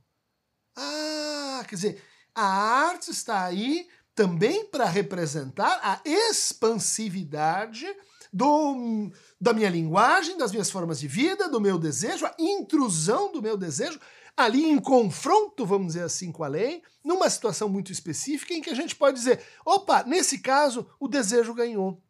Ah, 0.75 1.63
quer 1.65 1.75
dizer, 1.75 2.03
a 2.35 2.45
arte 2.45 3.11
está 3.11 3.45
aí 3.45 3.87
também 4.13 4.65
para 4.65 4.83
representar 4.83 5.79
a 5.81 6.01
expansividade 6.03 7.85
do, 8.33 9.09
da 9.39 9.53
minha 9.53 9.69
linguagem, 9.69 10.37
das 10.37 10.51
minhas 10.51 10.69
formas 10.69 10.99
de 10.99 11.07
vida, 11.07 11.47
do 11.47 11.61
meu 11.61 11.79
desejo, 11.79 12.25
a 12.25 12.35
intrusão 12.37 13.31
do 13.31 13.41
meu 13.41 13.55
desejo 13.55 14.01
ali 14.35 14.65
em 14.65 14.77
confronto, 14.77 15.65
vamos 15.65 15.93
dizer 15.93 16.03
assim, 16.03 16.29
com 16.29 16.43
a 16.43 16.49
lei, 16.49 16.83
numa 17.01 17.29
situação 17.29 17.69
muito 17.69 17.89
específica 17.89 18.53
em 18.53 18.61
que 18.61 18.69
a 18.69 18.75
gente 18.75 18.97
pode 18.97 19.17
dizer: 19.17 19.41
opa, 19.65 20.03
nesse 20.03 20.39
caso, 20.39 20.85
o 20.99 21.07
desejo 21.07 21.53
ganhou. 21.53 22.03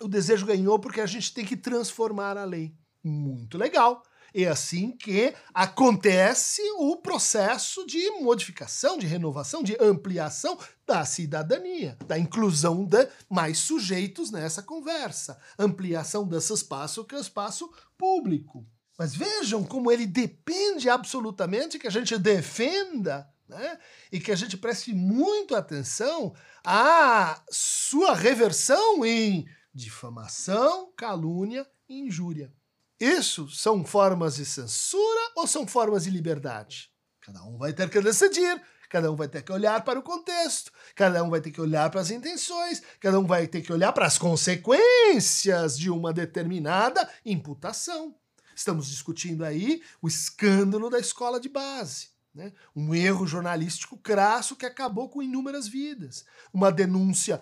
O 0.00 0.08
desejo 0.08 0.46
ganhou 0.46 0.78
porque 0.78 1.00
a 1.00 1.06
gente 1.06 1.32
tem 1.32 1.44
que 1.44 1.56
transformar 1.56 2.36
a 2.36 2.44
lei. 2.44 2.74
Muito 3.02 3.56
legal. 3.56 4.02
É 4.34 4.46
assim 4.46 4.90
que 4.90 5.32
acontece 5.54 6.60
o 6.78 6.96
processo 6.96 7.86
de 7.86 8.10
modificação, 8.20 8.98
de 8.98 9.06
renovação, 9.06 9.62
de 9.62 9.74
ampliação 9.80 10.58
da 10.86 11.06
cidadania, 11.06 11.96
da 12.06 12.18
inclusão 12.18 12.84
de 12.84 13.08
mais 13.30 13.58
sujeitos 13.58 14.30
nessa 14.30 14.62
conversa, 14.62 15.40
ampliação 15.58 16.28
desse 16.28 16.52
espaço 16.52 17.04
que 17.04 17.14
é 17.14 17.18
o 17.18 17.20
espaço 17.20 17.70
público. 17.96 18.66
Mas 18.98 19.14
vejam 19.14 19.64
como 19.64 19.90
ele 19.90 20.06
depende 20.06 20.90
absolutamente 20.90 21.78
que 21.78 21.86
a 21.86 21.90
gente 21.90 22.18
defenda 22.18 23.26
né? 23.48 23.78
e 24.10 24.18
que 24.18 24.32
a 24.32 24.36
gente 24.36 24.56
preste 24.56 24.92
muito 24.92 25.54
atenção 25.54 26.34
à 26.64 27.42
sua 27.50 28.14
reversão 28.14 29.04
em 29.04 29.46
difamação, 29.76 30.90
calúnia 30.96 31.66
e 31.86 32.00
injúria. 32.00 32.50
Isso 32.98 33.48
são 33.50 33.84
formas 33.84 34.36
de 34.36 34.46
censura 34.46 35.32
ou 35.36 35.46
são 35.46 35.66
formas 35.66 36.04
de 36.04 36.10
liberdade? 36.10 36.90
Cada 37.20 37.44
um 37.44 37.58
vai 37.58 37.74
ter 37.74 37.90
que 37.90 38.00
decidir, 38.00 38.62
cada 38.88 39.12
um 39.12 39.16
vai 39.16 39.28
ter 39.28 39.42
que 39.42 39.52
olhar 39.52 39.84
para 39.84 39.98
o 39.98 40.02
contexto, 40.02 40.72
cada 40.94 41.22
um 41.22 41.28
vai 41.28 41.42
ter 41.42 41.50
que 41.50 41.60
olhar 41.60 41.90
para 41.90 42.00
as 42.00 42.10
intenções, 42.10 42.82
cada 42.98 43.20
um 43.20 43.26
vai 43.26 43.46
ter 43.46 43.60
que 43.60 43.72
olhar 43.72 43.92
para 43.92 44.06
as 44.06 44.16
consequências 44.16 45.78
de 45.78 45.90
uma 45.90 46.10
determinada 46.10 47.06
imputação. 47.24 48.14
Estamos 48.54 48.86
discutindo 48.86 49.44
aí 49.44 49.82
o 50.00 50.08
escândalo 50.08 50.88
da 50.88 50.98
escola 50.98 51.38
de 51.38 51.50
base. 51.50 52.16
Né? 52.34 52.52
Um 52.74 52.94
erro 52.94 53.26
jornalístico 53.26 53.98
crasso 53.98 54.56
que 54.56 54.64
acabou 54.66 55.08
com 55.08 55.22
inúmeras 55.22 55.68
vidas. 55.68 56.24
Uma 56.52 56.70
denúncia 56.70 57.40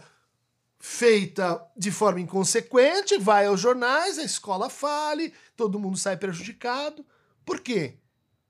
feita 0.86 1.66
de 1.74 1.90
forma 1.90 2.20
inconsequente, 2.20 3.16
vai 3.16 3.46
aos 3.46 3.58
jornais, 3.58 4.18
a 4.18 4.22
escola 4.22 4.68
fale, 4.68 5.32
todo 5.56 5.78
mundo 5.78 5.96
sai 5.96 6.14
prejudicado. 6.14 7.02
Por 7.42 7.60
quê? 7.60 7.96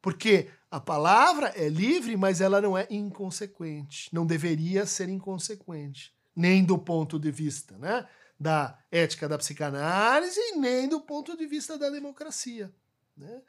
Porque 0.03 0.49
a 0.69 0.81
palavra 0.81 1.53
é 1.55 1.69
livre, 1.69 2.17
mas 2.17 2.41
ela 2.41 2.61
não 2.61 2.77
é 2.77 2.89
inconsequente. 2.91 4.13
Não 4.13 4.27
deveria 4.27 4.85
ser 4.85 5.09
inconsequente. 5.09 6.13
Nem 6.35 6.65
do 6.65 6.77
ponto 6.77 7.21
de 7.21 7.31
vista 7.31 7.79
né, 7.79 8.05
da 8.39 8.77
ética 8.91 9.29
da 9.29 9.39
psicanálise, 9.39 10.57
nem 10.57 10.89
do 10.89 11.01
ponto 11.01 11.37
de 11.37 11.47
vista 11.47 11.79
da 11.79 11.89
democracia. 11.89 12.69
Né? 13.17 13.43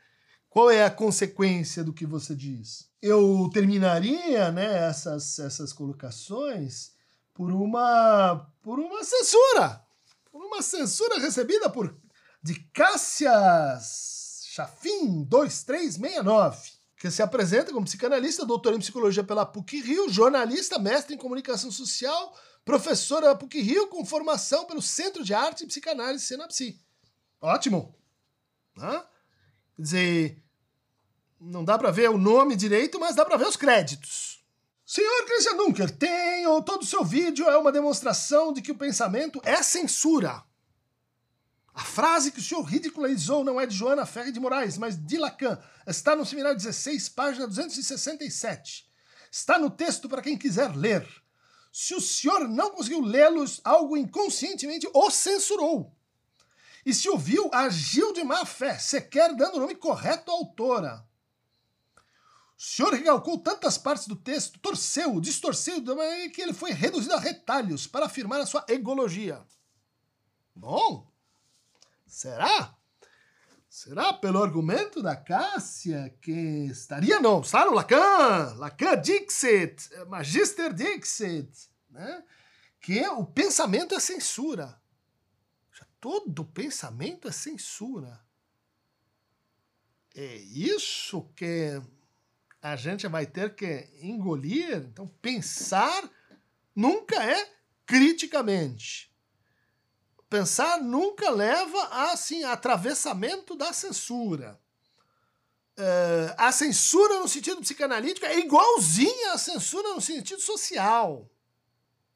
Qual 0.48 0.70
é 0.70 0.86
a 0.86 0.92
consequência 0.92 1.84
do 1.84 1.92
que 1.92 2.06
você 2.06 2.36
diz? 2.36 2.88
Eu 3.02 3.50
terminaria 3.52 4.52
né, 4.52 4.88
essas, 4.88 5.40
essas 5.40 5.74
colocações 5.74 6.95
por 7.36 7.52
uma 7.52 8.50
por 8.64 8.80
uma 8.80 9.04
censura, 9.04 9.86
por 10.32 10.44
uma 10.44 10.64
censura 10.64 11.20
recebida 11.20 11.70
por 11.70 11.96
de 12.42 12.56
Cássias 12.74 14.46
Chafim 14.48 15.24
2369, 15.24 16.72
que 16.98 17.12
se 17.12 17.22
apresenta 17.22 17.74
como 17.74 17.86
psicanalista, 17.86 18.46
doutor 18.46 18.74
em 18.74 18.80
psicologia 18.80 19.24
pela 19.24 19.46
PUC 19.46 19.82
Rio, 19.82 20.10
jornalista, 20.10 20.80
mestre 20.80 21.14
em 21.14 21.18
comunicação 21.18 21.70
social, 21.70 22.34
professora 22.64 23.28
da 23.28 23.36
PUC 23.36 23.62
Rio 23.62 23.88
com 23.88 24.06
formação 24.06 24.66
pelo 24.66 24.82
Centro 24.82 25.24
de 25.24 25.34
Arte 25.34 25.66
e 25.66 25.68
Psicanálise 25.68 26.26
Senapsi. 26.26 26.80
Ótimo. 27.42 27.94
Quer 29.76 29.82
dizer, 29.82 30.44
não 31.40 31.66
dá 31.66 31.78
para 31.78 31.92
ver 31.92 32.10
o 32.10 32.18
nome 32.18 32.56
direito, 32.56 32.98
mas 33.00 33.16
dá 33.16 33.26
para 33.26 33.38
ver 33.38 33.48
os 33.48 33.58
créditos. 33.58 34.25
Senhor 34.86 35.26
Christian 35.26 35.58
Dunker, 35.58 35.90
tenho 35.90 36.62
todo 36.62 36.84
o 36.84 36.86
seu 36.86 37.04
vídeo 37.04 37.50
é 37.50 37.58
uma 37.58 37.72
demonstração 37.72 38.54
de 38.54 38.62
que 38.62 38.72
o 38.72 38.78
pensamento 38.78 39.42
é 39.44 39.64
censura. 39.64 40.44
A 41.74 41.84
frase 41.84 42.32
que 42.32 42.38
o 42.40 42.44
senhor 42.44 42.62
ridicularizou 42.62 43.44
não 43.44 43.60
é 43.60 43.66
de 43.66 43.76
Joana 43.76 44.06
Ferre 44.06 44.32
de 44.32 44.40
Moraes, 44.40 44.78
mas 44.78 44.96
de 44.96 45.18
Lacan. 45.18 45.60
Está 45.88 46.16
no 46.16 46.24
seminário 46.24 46.56
16, 46.56 47.10
página 47.10 47.48
267. 47.48 48.88
Está 49.32 49.58
no 49.58 49.72
texto 49.72 50.08
para 50.08 50.22
quem 50.22 50.38
quiser 50.38 50.76
ler. 50.76 51.06
Se 51.74 51.96
o 51.96 52.00
senhor 52.00 52.48
não 52.48 52.70
conseguiu 52.70 53.02
lê-los, 53.02 53.60
algo 53.64 53.98
inconscientemente 53.98 54.88
o 54.94 55.10
censurou. 55.10 55.98
E 56.86 56.94
se 56.94 57.10
ouviu, 57.10 57.50
agiu 57.52 58.14
de 58.14 58.24
má 58.24 58.46
fé, 58.46 58.78
sequer 58.78 59.36
dando 59.36 59.56
o 59.56 59.60
nome 59.62 59.74
correto 59.74 60.30
à 60.30 60.36
autora. 60.36 61.04
O 62.58 62.62
senhor 62.62 62.94
recalcou 62.94 63.38
tantas 63.38 63.78
partes 63.78 64.08
do 64.08 64.16
texto, 64.16 64.60
torceu, 64.60 65.20
distorceu, 65.20 65.84
que 66.34 66.42
ele 66.42 66.54
foi 66.54 66.72
reduzido 66.72 67.14
a 67.14 67.20
retalhos 67.20 67.86
para 67.86 68.06
afirmar 68.06 68.40
a 68.40 68.46
sua 68.46 68.66
egologia. 68.70 69.46
Bom, 70.56 71.12
será? 72.08 72.78
Será 73.70 74.14
pelo 74.14 74.42
argumento 74.42 75.04
da 75.04 75.18
Cássia 75.18 76.18
que 76.22 76.68
estaria, 76.72 77.20
não, 77.20 77.42
está 77.42 77.66
no 77.66 77.74
Lacan, 77.74 78.56
Lacan 78.56 79.02
Dixit, 79.02 79.90
Magister 80.08 80.74
Dixit, 80.74 81.52
né? 81.90 82.24
que 82.80 83.06
o 83.10 83.26
pensamento 83.26 83.94
é 83.94 84.00
censura. 84.00 84.80
Todo 86.00 86.46
pensamento 86.46 87.28
é 87.28 87.32
censura. 87.32 88.24
É 90.14 90.36
isso 90.36 91.24
que 91.36 91.82
a 92.66 92.76
gente 92.76 93.08
vai 93.08 93.28
ter 93.28 93.54
que 93.54 93.88
engolir. 94.02 94.78
Então, 94.78 95.08
pensar 95.22 96.10
nunca 96.76 97.24
é 97.24 97.48
criticamente. 97.86 99.14
Pensar 100.28 100.82
nunca 100.82 101.30
leva 101.30 101.80
a 101.92 102.14
assim, 102.14 102.44
atravessamento 102.44 103.56
da 103.56 103.72
censura. 103.72 104.60
Uh, 105.78 106.34
a 106.38 106.52
censura 106.52 107.20
no 107.20 107.28
sentido 107.28 107.62
psicanalítico 107.62 108.26
é 108.26 108.40
igualzinha 108.40 109.34
à 109.34 109.38
censura 109.38 109.94
no 109.94 110.02
sentido 110.02 110.42
social. 110.42 111.30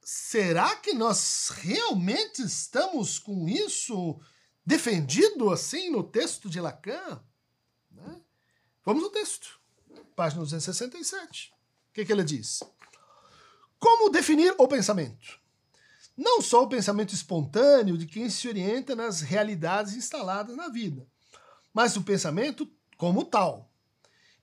Será 0.01 0.77
que 0.77 0.93
nós 0.93 1.49
realmente 1.49 2.41
estamos 2.41 3.19
com 3.19 3.47
isso 3.47 4.19
defendido 4.65 5.51
assim 5.51 5.91
no 5.91 6.01
texto 6.01 6.49
de 6.49 6.59
Lacan? 6.59 7.23
Né? 7.91 8.19
Vamos 8.83 9.03
ao 9.03 9.11
texto 9.11 9.58
página 10.19 10.41
267. 10.41 11.53
O 11.53 11.93
que, 11.93 12.03
que 12.03 12.11
ele 12.11 12.25
diz? 12.25 12.61
Como 13.79 14.09
definir 14.09 14.53
o 14.57 14.67
pensamento? 14.67 15.39
Não 16.17 16.41
só 16.41 16.63
o 16.63 16.67
pensamento 16.67 17.13
espontâneo 17.13 17.97
de 17.97 18.05
quem 18.05 18.29
se 18.29 18.49
orienta 18.49 18.97
nas 18.97 19.21
realidades 19.21 19.93
instaladas 19.93 20.57
na 20.57 20.67
vida, 20.67 21.07
mas 21.73 21.95
o 21.95 22.03
pensamento 22.03 22.69
como 22.97 23.23
tal. 23.23 23.71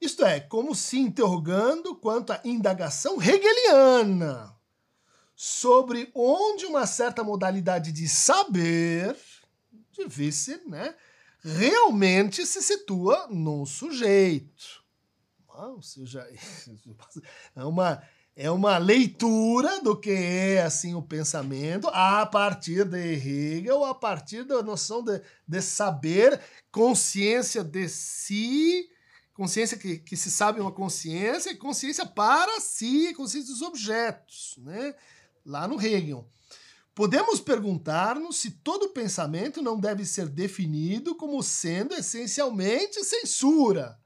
Isto 0.00 0.24
é, 0.24 0.40
como 0.40 0.74
se 0.74 0.98
interrogando 0.98 1.94
quanto 1.94 2.32
à 2.32 2.40
indagação 2.42 3.20
hegeliana 3.20 4.56
sobre 5.34 6.10
onde 6.14 6.64
uma 6.64 6.86
certa 6.86 7.22
modalidade 7.22 7.92
de 7.92 8.08
saber, 8.08 9.14
vice, 10.08 10.58
né, 10.66 10.94
realmente 11.42 12.46
se 12.46 12.62
situa 12.62 13.26
no 13.28 13.66
sujeito. 13.66 14.85
Ou 15.56 15.80
seja, 15.80 16.26
é 17.56 17.64
uma, 17.64 18.02
é 18.34 18.50
uma 18.50 18.76
leitura 18.76 19.80
do 19.80 19.98
que 19.98 20.10
é 20.10 20.62
assim 20.62 20.94
o 20.94 21.02
pensamento 21.02 21.88
a 21.88 22.26
partir 22.26 22.84
de 22.84 23.14
Hegel, 23.14 23.84
a 23.84 23.94
partir 23.94 24.44
da 24.44 24.62
noção 24.62 25.02
de, 25.02 25.20
de 25.48 25.62
saber, 25.62 26.38
consciência 26.70 27.64
de 27.64 27.88
si, 27.88 28.90
consciência 29.32 29.78
que, 29.78 29.98
que 29.98 30.16
se 30.16 30.30
sabe 30.30 30.60
uma 30.60 30.72
consciência, 30.72 31.50
e 31.50 31.56
consciência 31.56 32.04
para 32.04 32.60
si, 32.60 33.14
consciência 33.14 33.52
dos 33.52 33.62
objetos, 33.62 34.58
né? 34.58 34.94
lá 35.44 35.66
no 35.66 35.80
Hegel. 35.80 36.28
Podemos 36.94 37.40
perguntar-nos 37.40 38.36
se 38.38 38.50
todo 38.50 38.90
pensamento 38.90 39.62
não 39.62 39.78
deve 39.78 40.04
ser 40.04 40.28
definido 40.28 41.14
como 41.14 41.42
sendo 41.42 41.94
essencialmente 41.94 43.02
censura 43.04 43.98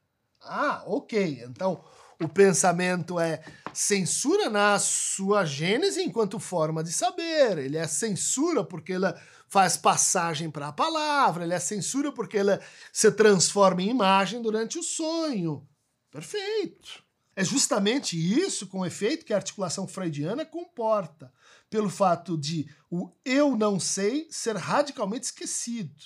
ah, 0.42 0.82
ok. 0.86 1.42
Então, 1.44 1.82
o 2.20 2.28
pensamento 2.28 3.18
é 3.18 3.42
censura 3.72 4.50
na 4.50 4.78
sua 4.78 5.44
gênese 5.44 6.02
enquanto 6.02 6.38
forma 6.38 6.84
de 6.84 6.92
saber. 6.92 7.58
Ele 7.58 7.76
é 7.76 7.86
censura 7.86 8.64
porque 8.64 8.92
ela 8.92 9.20
faz 9.48 9.76
passagem 9.76 10.50
para 10.50 10.68
a 10.68 10.72
palavra, 10.72 11.42
ele 11.42 11.54
é 11.54 11.58
censura 11.58 12.12
porque 12.12 12.38
ela 12.38 12.60
se 12.92 13.10
transforma 13.10 13.82
em 13.82 13.90
imagem 13.90 14.40
durante 14.40 14.78
o 14.78 14.82
sonho. 14.82 15.66
Perfeito. 16.10 17.02
É 17.34 17.42
justamente 17.42 18.16
isso, 18.16 18.66
com 18.66 18.84
efeito, 18.84 19.24
que 19.24 19.32
a 19.32 19.36
articulação 19.36 19.88
freudiana 19.88 20.44
comporta, 20.44 21.32
pelo 21.70 21.88
fato 21.88 22.36
de 22.36 22.68
o 22.90 23.10
eu 23.24 23.56
não 23.56 23.80
sei 23.80 24.28
ser 24.30 24.56
radicalmente 24.56 25.26
esquecido. 25.26 26.04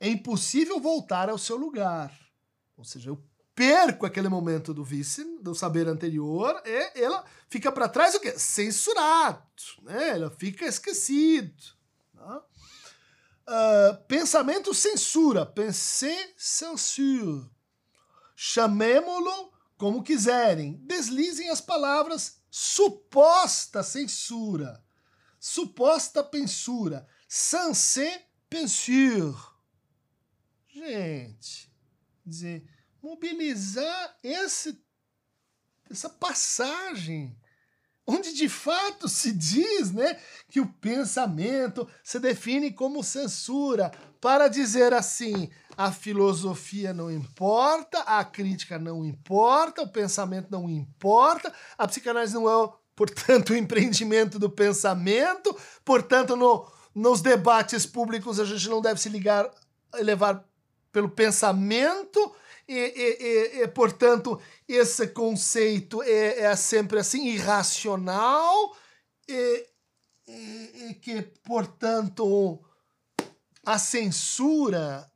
É 0.00 0.08
impossível 0.08 0.80
voltar 0.80 1.30
ao 1.30 1.38
seu 1.38 1.56
lugar. 1.56 2.12
Ou 2.76 2.84
seja, 2.84 3.10
eu 3.10 3.22
perco 3.54 4.06
aquele 4.06 4.28
momento 4.28 4.72
do 4.72 4.84
vice, 4.84 5.24
do 5.40 5.54
saber 5.54 5.88
anterior, 5.88 6.60
e 6.64 7.02
ela 7.02 7.24
fica 7.48 7.70
para 7.70 7.88
trás 7.88 8.14
o 8.14 8.20
quê? 8.20 8.38
Censurado, 8.38 9.42
né? 9.82 10.10
Ela 10.10 10.30
fica 10.30 10.66
esquecido. 10.66 11.52
Uh, 13.48 14.04
pensamento 14.06 14.72
censura, 14.72 15.44
pensée 15.44 16.32
censure. 16.36 17.50
Chamemo-lo 18.34 19.52
como 19.76 20.02
quiserem. 20.02 20.80
Deslizem 20.84 21.50
as 21.50 21.60
palavras 21.60 22.40
suposta 22.50 23.82
censura, 23.82 24.84
suposta 25.40 26.22
pensura, 26.22 27.06
censé 27.26 28.26
pensure. 28.48 29.34
Gente, 30.68 31.72
dizer, 32.24 32.64
mobilizar 33.02 34.16
esse, 34.22 34.80
essa 35.90 36.08
passagem 36.08 37.36
onde 38.06 38.32
de 38.32 38.48
fato 38.48 39.08
se 39.08 39.32
diz 39.32 39.92
né, 39.92 40.18
que 40.50 40.60
o 40.60 40.66
pensamento 40.66 41.88
se 42.02 42.18
define 42.18 42.72
como 42.72 43.02
censura, 43.02 43.92
para 44.20 44.48
dizer 44.48 44.92
assim: 44.92 45.50
a 45.76 45.90
filosofia 45.90 46.92
não 46.92 47.10
importa, 47.10 48.00
a 48.00 48.24
crítica 48.24 48.78
não 48.78 49.04
importa, 49.04 49.82
o 49.82 49.88
pensamento 49.88 50.48
não 50.50 50.68
importa, 50.68 51.52
a 51.76 51.86
psicanálise 51.86 52.34
não 52.34 52.48
é, 52.48 52.72
portanto, 52.94 53.50
o 53.50 53.56
empreendimento 53.56 54.38
do 54.38 54.50
pensamento, 54.50 55.56
portanto, 55.84 56.36
no, 56.36 56.70
nos 56.94 57.20
debates 57.20 57.86
públicos 57.86 58.38
a 58.38 58.44
gente 58.44 58.68
não 58.68 58.80
deve 58.80 59.00
se 59.00 59.08
ligar, 59.08 59.50
levar 59.94 60.44
pelo 60.92 61.08
pensamento 61.08 62.34
e, 62.74 63.58
e, 63.58 63.62
e, 63.62 63.68
portanto, 63.68 64.40
esse 64.66 65.08
conceito 65.08 66.02
é, 66.02 66.40
é 66.40 66.56
sempre 66.56 66.98
assim, 66.98 67.28
irracional, 67.28 68.76
e, 69.28 69.66
e, 70.26 70.94
que, 70.94 71.22
portanto, 71.44 72.62
a 73.64 73.78
censura 73.78 75.10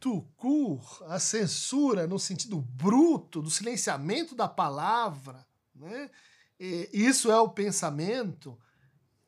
tout 0.00 0.26
court, 0.36 1.02
a 1.08 1.18
censura 1.18 2.06
no 2.06 2.18
sentido 2.18 2.60
bruto, 2.60 3.42
do 3.42 3.50
silenciamento 3.50 4.34
da 4.34 4.46
palavra, 4.46 5.44
né? 5.74 6.10
isso 6.92 7.30
é 7.30 7.40
o 7.40 7.48
pensamento, 7.48 8.58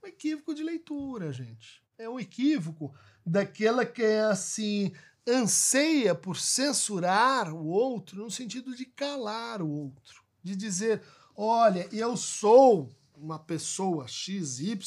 um 0.03 0.07
equívoco 0.07 0.55
de 0.55 0.63
leitura, 0.63 1.33
gente. 1.33 1.83
É 1.99 2.09
um 2.09 2.19
equívoco 2.19 2.95
daquela 3.27 3.85
que 3.85 4.03
é 4.03 4.21
assim 4.21 4.93
anseia 5.27 6.15
por 6.15 6.37
censurar 6.37 7.55
o 7.55 7.67
outro 7.67 8.23
no 8.23 8.31
sentido 8.31 8.75
de 8.75 8.85
calar 8.85 9.63
o 9.63 9.71
outro, 9.71 10.23
de 10.43 10.57
dizer, 10.57 11.03
olha, 11.37 11.89
eu 11.93 12.17
sou 12.17 12.91
uma 13.15 13.39
pessoa 13.39 14.09
XY, 14.09 14.79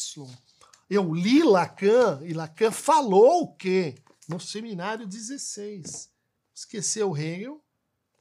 eu 0.90 1.14
li 1.14 1.44
Lacan 1.44 2.20
e 2.24 2.34
Lacan 2.34 2.72
falou 2.72 3.44
o 3.44 3.56
quê? 3.56 3.96
No 4.28 4.40
seminário 4.40 5.08
16. 5.08 6.10
Esqueceu 6.54 7.16
Hegel, 7.16 7.64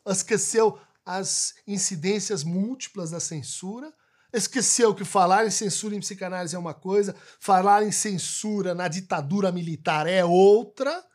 esqueceu 0.06 0.78
as 1.04 1.54
incidências 1.66 2.44
múltiplas 2.44 3.10
da 3.10 3.20
censura, 3.20 3.92
esqueceu 4.32 4.94
que 4.94 5.04
falar 5.04 5.46
em 5.46 5.50
censura 5.50 5.94
em 5.94 6.00
psicanálise 6.00 6.56
é 6.56 6.58
uma 6.58 6.74
coisa, 6.74 7.14
falar 7.38 7.82
em 7.82 7.92
censura 7.92 8.74
na 8.74 8.88
ditadura 8.88 9.52
militar 9.52 10.06
é 10.06 10.24
outra, 10.24 10.90
ou 10.94 11.11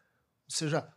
seja, 0.48 0.88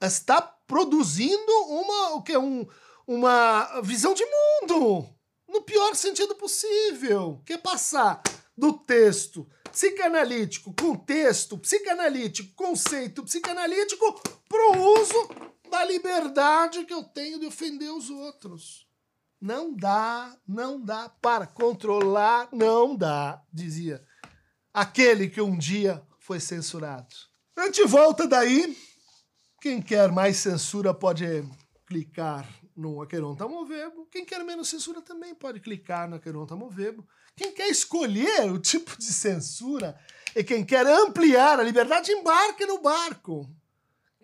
está 0.00 0.40
produzindo 0.40 1.52
uma 1.68 2.14
o 2.14 2.22
que 2.22 2.36
um, 2.36 2.66
uma 3.06 3.80
visão 3.82 4.14
de 4.14 4.24
mundo 4.24 5.08
no 5.48 5.62
pior 5.62 5.94
sentido 5.94 6.34
possível, 6.34 7.42
que 7.44 7.58
passar 7.58 8.22
do 8.56 8.72
texto 8.72 9.46
psicanalítico, 9.70 10.74
contexto 10.74 11.58
psicanalítico, 11.58 12.54
conceito 12.54 13.22
psicanalítico 13.22 14.20
para 14.48 14.78
o 14.78 15.00
uso 15.00 15.28
da 15.70 15.84
liberdade 15.84 16.84
que 16.84 16.92
eu 16.92 17.02
tenho 17.02 17.38
de 17.38 17.46
ofender 17.46 17.90
os 17.90 18.10
outros. 18.10 18.86
Não 19.40 19.74
dá, 19.74 20.36
não 20.46 20.80
dá 20.80 21.08
para 21.08 21.46
controlar, 21.46 22.48
não 22.52 22.94
dá, 22.94 23.42
dizia 23.52 24.04
aquele 24.72 25.28
que 25.28 25.40
um 25.40 25.56
dia 25.56 26.02
foi 26.18 26.38
censurado. 26.40 27.31
A 27.56 27.66
gente 27.66 27.84
volta 27.84 28.26
daí. 28.26 28.76
Quem 29.60 29.80
quer 29.80 30.10
mais 30.10 30.38
censura 30.38 30.92
pode 30.92 31.24
clicar 31.86 32.48
no 32.74 33.02
Aqueronta 33.02 33.46
Movebo. 33.46 34.06
Quem 34.10 34.24
quer 34.24 34.42
menos 34.42 34.68
censura 34.68 35.02
também 35.02 35.34
pode 35.34 35.60
clicar 35.60 36.08
no 36.08 36.16
Aqueronta 36.16 36.56
Movebo. 36.56 37.06
Quem 37.36 37.52
quer 37.52 37.68
escolher 37.68 38.50
o 38.50 38.58
tipo 38.58 38.98
de 38.98 39.12
censura 39.12 39.98
e 40.34 40.42
quem 40.42 40.64
quer 40.64 40.86
ampliar 40.86 41.60
a 41.60 41.62
liberdade, 41.62 42.10
embarque 42.10 42.64
no 42.66 42.80
barco. 42.80 43.48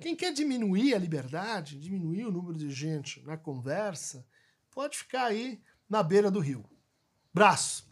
Quem 0.00 0.16
quer 0.16 0.32
diminuir 0.32 0.94
a 0.94 0.98
liberdade, 0.98 1.78
diminuir 1.78 2.24
o 2.24 2.32
número 2.32 2.56
de 2.56 2.70
gente 2.70 3.22
na 3.24 3.36
conversa, 3.36 4.26
pode 4.70 4.96
ficar 4.96 5.26
aí 5.26 5.60
na 5.88 6.02
beira 6.02 6.30
do 6.30 6.40
rio. 6.40 6.64
Braço! 7.32 7.86